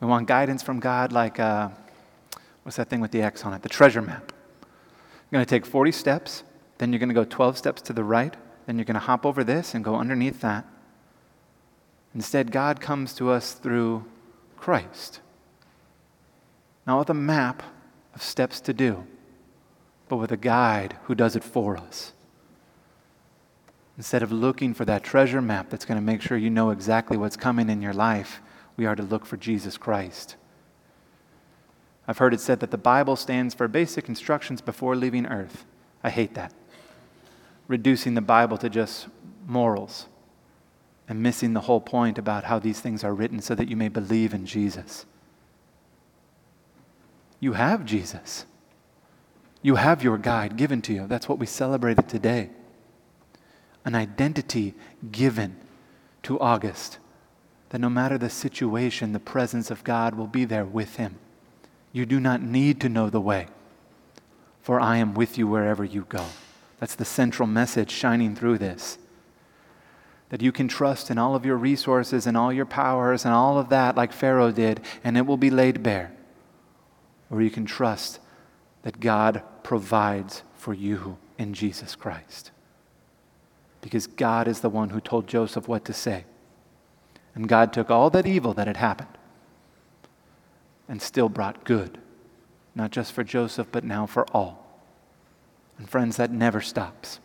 We 0.00 0.06
want 0.06 0.28
guidance 0.28 0.62
from 0.62 0.78
God 0.78 1.12
like, 1.12 1.40
uh, 1.40 1.70
what's 2.62 2.76
that 2.76 2.88
thing 2.88 3.00
with 3.00 3.10
the 3.10 3.22
X 3.22 3.44
on 3.44 3.54
it? 3.54 3.62
The 3.62 3.68
treasure 3.68 4.02
map. 4.02 4.32
You're 5.30 5.38
going 5.38 5.44
to 5.44 5.48
take 5.48 5.66
40 5.66 5.90
steps, 5.92 6.44
then 6.78 6.92
you're 6.92 7.00
going 7.00 7.08
to 7.08 7.14
go 7.14 7.24
12 7.24 7.58
steps 7.58 7.82
to 7.82 7.92
the 7.92 8.04
right, 8.04 8.36
then 8.66 8.78
you're 8.78 8.84
going 8.84 8.94
to 8.94 9.00
hop 9.00 9.26
over 9.26 9.42
this 9.42 9.74
and 9.74 9.84
go 9.84 9.96
underneath 9.96 10.40
that. 10.42 10.66
Instead, 12.14 12.52
God 12.52 12.80
comes 12.80 13.12
to 13.14 13.30
us 13.30 13.52
through 13.52 14.04
Christ. 14.56 15.20
Not 16.86 16.98
with 17.00 17.10
a 17.10 17.14
map 17.14 17.62
of 18.14 18.22
steps 18.22 18.60
to 18.60 18.72
do, 18.72 19.06
but 20.08 20.16
with 20.16 20.30
a 20.30 20.36
guide 20.36 20.96
who 21.04 21.14
does 21.14 21.34
it 21.34 21.42
for 21.42 21.76
us. 21.76 22.12
Instead 23.96 24.22
of 24.22 24.30
looking 24.30 24.74
for 24.74 24.84
that 24.84 25.02
treasure 25.02 25.40
map 25.40 25.70
that's 25.70 25.84
going 25.84 25.98
to 25.98 26.04
make 26.04 26.20
sure 26.20 26.36
you 26.36 26.50
know 26.50 26.70
exactly 26.70 27.16
what's 27.16 27.36
coming 27.36 27.70
in 27.70 27.80
your 27.80 27.94
life, 27.94 28.40
we 28.76 28.84
are 28.84 28.94
to 28.94 29.02
look 29.02 29.24
for 29.24 29.36
Jesus 29.36 29.78
Christ. 29.78 30.36
I've 32.06 32.18
heard 32.18 32.34
it 32.34 32.40
said 32.40 32.60
that 32.60 32.70
the 32.70 32.78
Bible 32.78 33.16
stands 33.16 33.54
for 33.54 33.68
basic 33.68 34.08
instructions 34.08 34.60
before 34.60 34.94
leaving 34.94 35.26
earth. 35.26 35.64
I 36.04 36.10
hate 36.10 36.34
that 36.34 36.52
reducing 37.68 38.14
the 38.14 38.20
Bible 38.20 38.56
to 38.58 38.68
just 38.68 39.08
morals 39.46 40.06
and 41.08 41.22
missing 41.22 41.52
the 41.52 41.62
whole 41.62 41.80
point 41.80 42.18
about 42.18 42.44
how 42.44 42.58
these 42.58 42.80
things 42.80 43.04
are 43.04 43.14
written 43.14 43.40
so 43.40 43.54
that 43.54 43.68
you 43.68 43.76
may 43.76 43.88
believe 43.88 44.34
in 44.34 44.46
Jesus. 44.46 45.06
You 47.38 47.52
have 47.52 47.84
Jesus. 47.84 48.46
You 49.62 49.76
have 49.76 50.02
your 50.02 50.18
guide 50.18 50.56
given 50.56 50.82
to 50.82 50.92
you. 50.92 51.06
That's 51.06 51.28
what 51.28 51.38
we 51.38 51.46
celebrated 51.46 52.08
today. 52.08 52.50
An 53.86 53.94
identity 53.94 54.74
given 55.10 55.56
to 56.24 56.38
August 56.40 56.98
that 57.70 57.78
no 57.78 57.88
matter 57.88 58.18
the 58.18 58.28
situation, 58.28 59.12
the 59.12 59.20
presence 59.20 59.70
of 59.70 59.84
God 59.84 60.14
will 60.14 60.26
be 60.26 60.44
there 60.44 60.64
with 60.64 60.96
him. 60.96 61.16
You 61.92 62.04
do 62.04 62.20
not 62.20 62.42
need 62.42 62.80
to 62.80 62.88
know 62.88 63.08
the 63.08 63.20
way, 63.20 63.46
for 64.60 64.80
I 64.80 64.98
am 64.98 65.14
with 65.14 65.38
you 65.38 65.46
wherever 65.46 65.84
you 65.84 66.04
go. 66.08 66.26
That's 66.78 66.94
the 66.96 67.04
central 67.04 67.46
message 67.46 67.90
shining 67.90 68.34
through 68.34 68.58
this. 68.58 68.98
That 70.30 70.42
you 70.42 70.50
can 70.50 70.66
trust 70.66 71.10
in 71.10 71.16
all 71.16 71.36
of 71.36 71.46
your 71.46 71.56
resources 71.56 72.26
and 72.26 72.36
all 72.36 72.52
your 72.52 72.66
powers 72.66 73.24
and 73.24 73.32
all 73.32 73.56
of 73.56 73.68
that, 73.68 73.96
like 73.96 74.12
Pharaoh 74.12 74.50
did, 74.50 74.80
and 75.04 75.16
it 75.16 75.26
will 75.26 75.36
be 75.36 75.50
laid 75.50 75.82
bare. 75.82 76.12
Or 77.30 77.40
you 77.40 77.50
can 77.50 77.64
trust 77.64 78.18
that 78.82 78.98
God 78.98 79.42
provides 79.62 80.42
for 80.54 80.74
you 80.74 81.18
in 81.38 81.54
Jesus 81.54 81.94
Christ. 81.94 82.50
Because 83.86 84.08
God 84.08 84.48
is 84.48 84.62
the 84.62 84.68
one 84.68 84.90
who 84.90 85.00
told 85.00 85.28
Joseph 85.28 85.68
what 85.68 85.84
to 85.84 85.92
say. 85.92 86.24
And 87.36 87.48
God 87.48 87.72
took 87.72 87.88
all 87.88 88.10
that 88.10 88.26
evil 88.26 88.52
that 88.54 88.66
had 88.66 88.78
happened 88.78 89.16
and 90.88 91.00
still 91.00 91.28
brought 91.28 91.62
good, 91.62 91.96
not 92.74 92.90
just 92.90 93.12
for 93.12 93.22
Joseph, 93.22 93.68
but 93.70 93.84
now 93.84 94.04
for 94.04 94.26
all. 94.34 94.66
And 95.78 95.88
friends, 95.88 96.16
that 96.16 96.32
never 96.32 96.60
stops. 96.60 97.20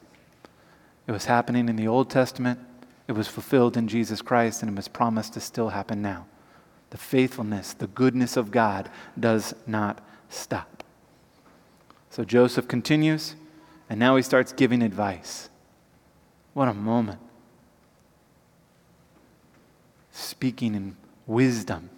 It 1.07 1.11
was 1.11 1.25
happening 1.25 1.67
in 1.67 1.77
the 1.77 1.87
Old 1.87 2.11
Testament, 2.11 2.59
It 3.07 3.13
was 3.13 3.27
fulfilled 3.27 3.75
in 3.75 3.87
Jesus 3.87 4.21
Christ 4.21 4.61
and 4.61 4.71
it 4.71 4.75
was 4.75 4.87
promised 4.87 5.33
to 5.33 5.39
still 5.39 5.69
happen 5.69 5.99
now. 5.99 6.27
The 6.91 6.97
faithfulness, 6.97 7.73
the 7.73 7.87
goodness 7.87 8.37
of 8.37 8.51
God 8.51 8.87
does 9.19 9.55
not 9.65 9.99
stop. 10.29 10.83
So 12.11 12.23
Joseph 12.23 12.67
continues, 12.67 13.33
and 13.89 13.99
now 13.99 14.15
he 14.15 14.21
starts 14.21 14.53
giving 14.53 14.83
advice. 14.83 15.49
What 16.53 16.67
a 16.67 16.73
moment. 16.73 17.19
Speaking 20.11 20.75
in 20.75 20.97
wisdom, 21.25 21.89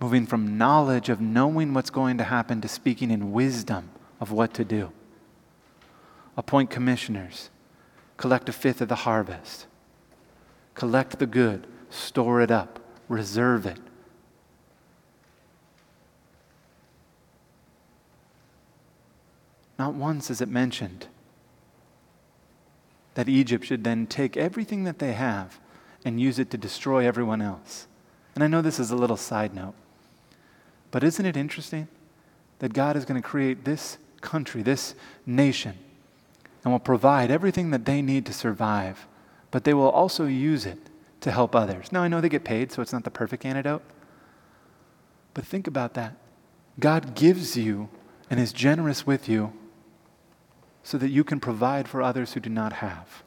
moving 0.00 0.26
from 0.26 0.58
knowledge 0.58 1.08
of 1.08 1.20
knowing 1.20 1.74
what's 1.74 1.90
going 1.90 2.18
to 2.18 2.24
happen 2.24 2.60
to 2.60 2.68
speaking 2.68 3.10
in 3.10 3.32
wisdom 3.32 3.90
of 4.20 4.32
what 4.32 4.52
to 4.54 4.64
do. 4.64 4.90
Appoint 6.36 6.70
commissioners, 6.70 7.50
collect 8.16 8.48
a 8.48 8.52
fifth 8.52 8.80
of 8.80 8.88
the 8.88 8.96
harvest, 8.96 9.66
collect 10.74 11.18
the 11.18 11.26
good, 11.26 11.66
store 11.88 12.40
it 12.40 12.50
up, 12.50 12.80
reserve 13.08 13.64
it. 13.66 13.78
Not 19.78 19.94
once 19.94 20.30
is 20.30 20.40
it 20.40 20.48
mentioned 20.48 21.06
that 23.14 23.28
Egypt 23.28 23.64
should 23.64 23.84
then 23.84 24.06
take 24.06 24.36
everything 24.36 24.84
that 24.84 24.98
they 24.98 25.12
have 25.12 25.60
and 26.04 26.20
use 26.20 26.38
it 26.38 26.50
to 26.50 26.58
destroy 26.58 27.06
everyone 27.06 27.42
else. 27.42 27.86
And 28.34 28.42
I 28.42 28.46
know 28.46 28.62
this 28.62 28.80
is 28.80 28.90
a 28.90 28.96
little 28.96 29.16
side 29.16 29.54
note, 29.54 29.74
but 30.90 31.04
isn't 31.04 31.24
it 31.24 31.36
interesting 31.36 31.88
that 32.58 32.72
God 32.72 32.96
is 32.96 33.04
going 33.04 33.20
to 33.20 33.26
create 33.26 33.64
this 33.64 33.98
country, 34.20 34.62
this 34.62 34.94
nation, 35.26 35.74
and 36.64 36.72
will 36.72 36.80
provide 36.80 37.30
everything 37.30 37.70
that 37.70 37.84
they 37.84 38.00
need 38.00 38.24
to 38.26 38.32
survive, 38.32 39.06
but 39.50 39.64
they 39.64 39.74
will 39.74 39.90
also 39.90 40.26
use 40.26 40.64
it 40.64 40.78
to 41.20 41.30
help 41.30 41.54
others. 41.54 41.92
Now, 41.92 42.02
I 42.02 42.08
know 42.08 42.20
they 42.20 42.28
get 42.28 42.44
paid, 42.44 42.72
so 42.72 42.82
it's 42.82 42.92
not 42.92 43.04
the 43.04 43.10
perfect 43.10 43.44
antidote, 43.44 43.82
but 45.34 45.44
think 45.44 45.66
about 45.66 45.94
that. 45.94 46.16
God 46.78 47.14
gives 47.14 47.56
you 47.56 47.88
and 48.30 48.40
is 48.40 48.52
generous 48.52 49.06
with 49.06 49.28
you 49.28 49.52
so 50.82 50.98
that 50.98 51.10
you 51.10 51.24
can 51.24 51.40
provide 51.40 51.88
for 51.88 52.02
others 52.02 52.32
who 52.32 52.40
do 52.40 52.50
not 52.50 52.74
have. 52.74 53.22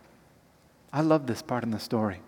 I 0.91 1.01
love 1.01 1.27
this 1.27 1.41
part 1.41 1.63
in 1.63 1.71
the 1.71 1.79
story. 1.79 2.21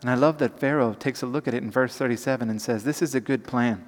And 0.00 0.10
I 0.10 0.14
love 0.14 0.38
that 0.38 0.60
Pharaoh 0.60 0.94
takes 0.94 1.22
a 1.22 1.26
look 1.26 1.48
at 1.48 1.54
it 1.54 1.62
in 1.62 1.70
verse 1.70 1.96
37 1.96 2.50
and 2.50 2.60
says, 2.60 2.84
This 2.84 3.02
is 3.02 3.14
a 3.14 3.20
good 3.20 3.44
plan. 3.44 3.84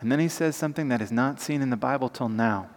And 0.00 0.10
then 0.10 0.18
he 0.18 0.28
says 0.28 0.56
something 0.56 0.88
that 0.88 1.00
is 1.00 1.12
not 1.12 1.40
seen 1.40 1.62
in 1.62 1.70
the 1.70 1.76
Bible 1.76 2.08
till 2.08 2.28
now. 2.28 2.68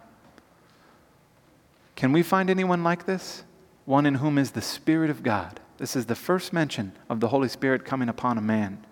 Can 1.96 2.12
we 2.12 2.22
find 2.22 2.50
anyone 2.50 2.84
like 2.84 3.06
this? 3.06 3.42
One 3.84 4.06
in 4.06 4.16
whom 4.16 4.38
is 4.38 4.52
the 4.52 4.62
Spirit 4.62 5.10
of 5.10 5.22
God. 5.22 5.60
This 5.78 5.96
is 5.96 6.06
the 6.06 6.14
first 6.14 6.52
mention 6.52 6.92
of 7.08 7.20
the 7.20 7.28
Holy 7.28 7.48
Spirit 7.48 7.84
coming 7.84 8.08
upon 8.08 8.38
a 8.38 8.42
man. 8.42 8.84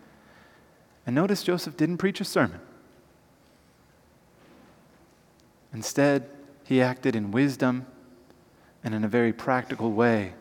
And 1.06 1.14
notice 1.14 1.42
Joseph 1.42 1.76
didn't 1.76 1.98
preach 1.98 2.20
a 2.20 2.24
sermon. 2.24 2.60
Instead, 5.72 6.28
he 6.64 6.80
acted 6.80 7.14
in 7.14 7.30
wisdom 7.30 7.86
and 8.82 8.94
in 8.94 9.04
a 9.04 9.08
very 9.08 9.32
practical 9.32 9.92
way, 9.92 10.32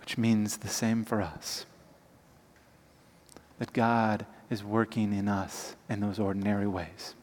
which 0.00 0.16
means 0.16 0.58
the 0.58 0.68
same 0.68 1.04
for 1.04 1.20
us. 1.20 1.66
That 3.58 3.72
God 3.72 4.24
is 4.50 4.64
working 4.64 5.12
in 5.12 5.28
us 5.28 5.76
in 5.88 6.00
those 6.00 6.18
ordinary 6.18 6.66
ways. 6.66 7.14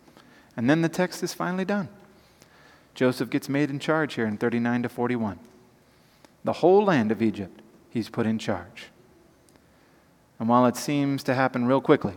And 0.55 0.69
then 0.69 0.81
the 0.81 0.89
text 0.89 1.23
is 1.23 1.33
finally 1.33 1.65
done. 1.65 1.89
Joseph 2.93 3.29
gets 3.29 3.47
made 3.47 3.69
in 3.69 3.79
charge 3.79 4.15
here 4.15 4.25
in 4.25 4.38
39 4.38 4.83
to 4.83 4.89
41. 4.89 5.39
The 6.43 6.53
whole 6.53 6.83
land 6.83 7.12
of 7.12 7.21
Egypt, 7.21 7.62
he's 7.89 8.09
put 8.09 8.25
in 8.25 8.39
charge. 8.39 8.88
And 10.39 10.49
while 10.49 10.65
it 10.65 10.75
seems 10.75 11.23
to 11.23 11.35
happen 11.35 11.65
real 11.65 11.81
quickly, 11.81 12.15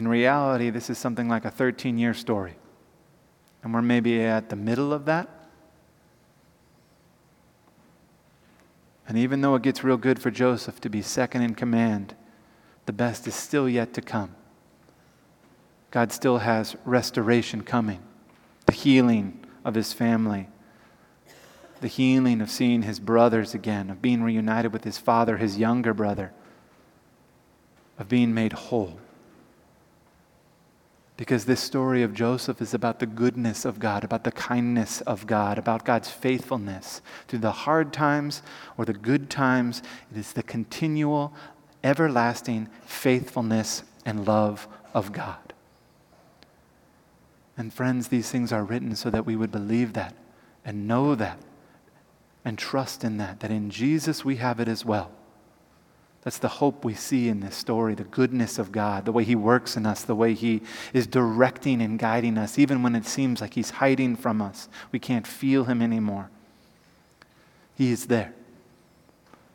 in 0.00 0.08
reality, 0.08 0.70
this 0.70 0.88
is 0.88 0.96
something 0.96 1.28
like 1.28 1.44
a 1.44 1.50
13 1.50 1.98
year 1.98 2.14
story. 2.14 2.54
And 3.62 3.74
we're 3.74 3.82
maybe 3.82 4.22
at 4.22 4.48
the 4.48 4.56
middle 4.56 4.94
of 4.94 5.04
that. 5.04 5.28
And 9.06 9.18
even 9.18 9.42
though 9.42 9.56
it 9.56 9.62
gets 9.62 9.84
real 9.84 9.98
good 9.98 10.18
for 10.18 10.30
Joseph 10.30 10.80
to 10.80 10.88
be 10.88 11.02
second 11.02 11.42
in 11.42 11.54
command, 11.54 12.14
the 12.86 12.94
best 12.94 13.26
is 13.26 13.34
still 13.34 13.68
yet 13.68 13.92
to 13.92 14.00
come. 14.00 14.34
God 15.90 16.12
still 16.12 16.38
has 16.38 16.76
restoration 16.86 17.62
coming, 17.62 18.00
the 18.64 18.72
healing 18.72 19.44
of 19.66 19.74
his 19.74 19.92
family, 19.92 20.48
the 21.82 21.88
healing 21.88 22.40
of 22.40 22.50
seeing 22.50 22.80
his 22.80 22.98
brothers 22.98 23.52
again, 23.52 23.90
of 23.90 24.00
being 24.00 24.22
reunited 24.22 24.72
with 24.72 24.84
his 24.84 24.96
father, 24.96 25.36
his 25.36 25.58
younger 25.58 25.92
brother, 25.92 26.32
of 27.98 28.08
being 28.08 28.32
made 28.32 28.54
whole. 28.54 28.98
Because 31.20 31.44
this 31.44 31.60
story 31.60 32.02
of 32.02 32.14
Joseph 32.14 32.62
is 32.62 32.72
about 32.72 32.98
the 32.98 33.04
goodness 33.04 33.66
of 33.66 33.78
God, 33.78 34.04
about 34.04 34.24
the 34.24 34.32
kindness 34.32 35.02
of 35.02 35.26
God, 35.26 35.58
about 35.58 35.84
God's 35.84 36.08
faithfulness. 36.08 37.02
Through 37.28 37.40
the 37.40 37.52
hard 37.52 37.92
times 37.92 38.40
or 38.78 38.86
the 38.86 38.94
good 38.94 39.28
times, 39.28 39.82
it 40.10 40.16
is 40.16 40.32
the 40.32 40.42
continual, 40.42 41.34
everlasting 41.84 42.70
faithfulness 42.86 43.82
and 44.06 44.26
love 44.26 44.66
of 44.94 45.12
God. 45.12 45.52
And 47.54 47.70
friends, 47.70 48.08
these 48.08 48.30
things 48.30 48.50
are 48.50 48.64
written 48.64 48.96
so 48.96 49.10
that 49.10 49.26
we 49.26 49.36
would 49.36 49.52
believe 49.52 49.92
that 49.92 50.14
and 50.64 50.88
know 50.88 51.14
that 51.14 51.38
and 52.46 52.56
trust 52.56 53.04
in 53.04 53.18
that, 53.18 53.40
that 53.40 53.50
in 53.50 53.68
Jesus 53.68 54.24
we 54.24 54.36
have 54.36 54.58
it 54.58 54.68
as 54.68 54.86
well. 54.86 55.10
That's 56.22 56.38
the 56.38 56.48
hope 56.48 56.84
we 56.84 56.94
see 56.94 57.28
in 57.28 57.40
this 57.40 57.56
story 57.56 57.94
the 57.94 58.04
goodness 58.04 58.58
of 58.58 58.72
God, 58.72 59.06
the 59.06 59.12
way 59.12 59.24
He 59.24 59.34
works 59.34 59.76
in 59.76 59.86
us, 59.86 60.02
the 60.02 60.14
way 60.14 60.34
He 60.34 60.62
is 60.92 61.06
directing 61.06 61.80
and 61.80 61.98
guiding 61.98 62.36
us, 62.36 62.58
even 62.58 62.82
when 62.82 62.94
it 62.94 63.06
seems 63.06 63.40
like 63.40 63.54
He's 63.54 63.70
hiding 63.70 64.16
from 64.16 64.42
us. 64.42 64.68
We 64.92 64.98
can't 64.98 65.26
feel 65.26 65.64
Him 65.64 65.80
anymore. 65.80 66.30
He 67.74 67.90
is 67.90 68.06
there 68.06 68.34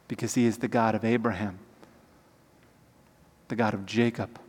because 0.07 0.33
He 0.33 0.45
is 0.45 0.57
the 0.57 0.67
God 0.67 0.95
of 0.95 1.05
Abraham, 1.05 1.59
the 3.47 3.55
God 3.55 3.75
of 3.75 3.85
Jacob, 3.85 4.39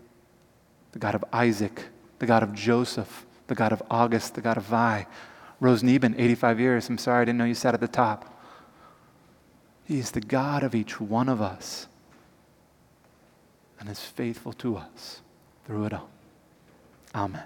the 0.92 0.98
God 0.98 1.14
of 1.14 1.24
Isaac, 1.33 1.85
the 2.18 2.26
God 2.26 2.42
of 2.42 2.55
Joseph, 2.55 3.26
the 3.46 3.55
God 3.55 3.72
of 3.72 3.83
August, 3.90 4.35
the 4.35 4.40
God 4.40 4.57
of 4.57 4.64
Vi. 4.64 5.07
Rose 5.59 5.83
Neben, 5.83 6.14
85 6.18 6.61
years. 6.61 6.88
I'm 6.88 6.98
sorry, 6.98 7.22
I 7.22 7.24
didn't 7.24 7.38
know 7.38 7.44
you 7.44 7.55
sat 7.55 7.72
at 7.72 7.81
the 7.81 7.88
top. 7.88 8.42
He 9.85 9.98
is 9.98 10.11
the 10.11 10.20
God 10.20 10.62
of 10.62 10.74
each 10.74 11.00
one 11.00 11.29
of 11.29 11.40
us 11.40 11.88
and 13.78 13.88
is 13.88 14.00
faithful 14.00 14.52
to 14.54 14.76
us 14.76 15.20
through 15.64 15.84
it 15.86 15.92
all. 15.92 16.08
Amen. 17.14 17.44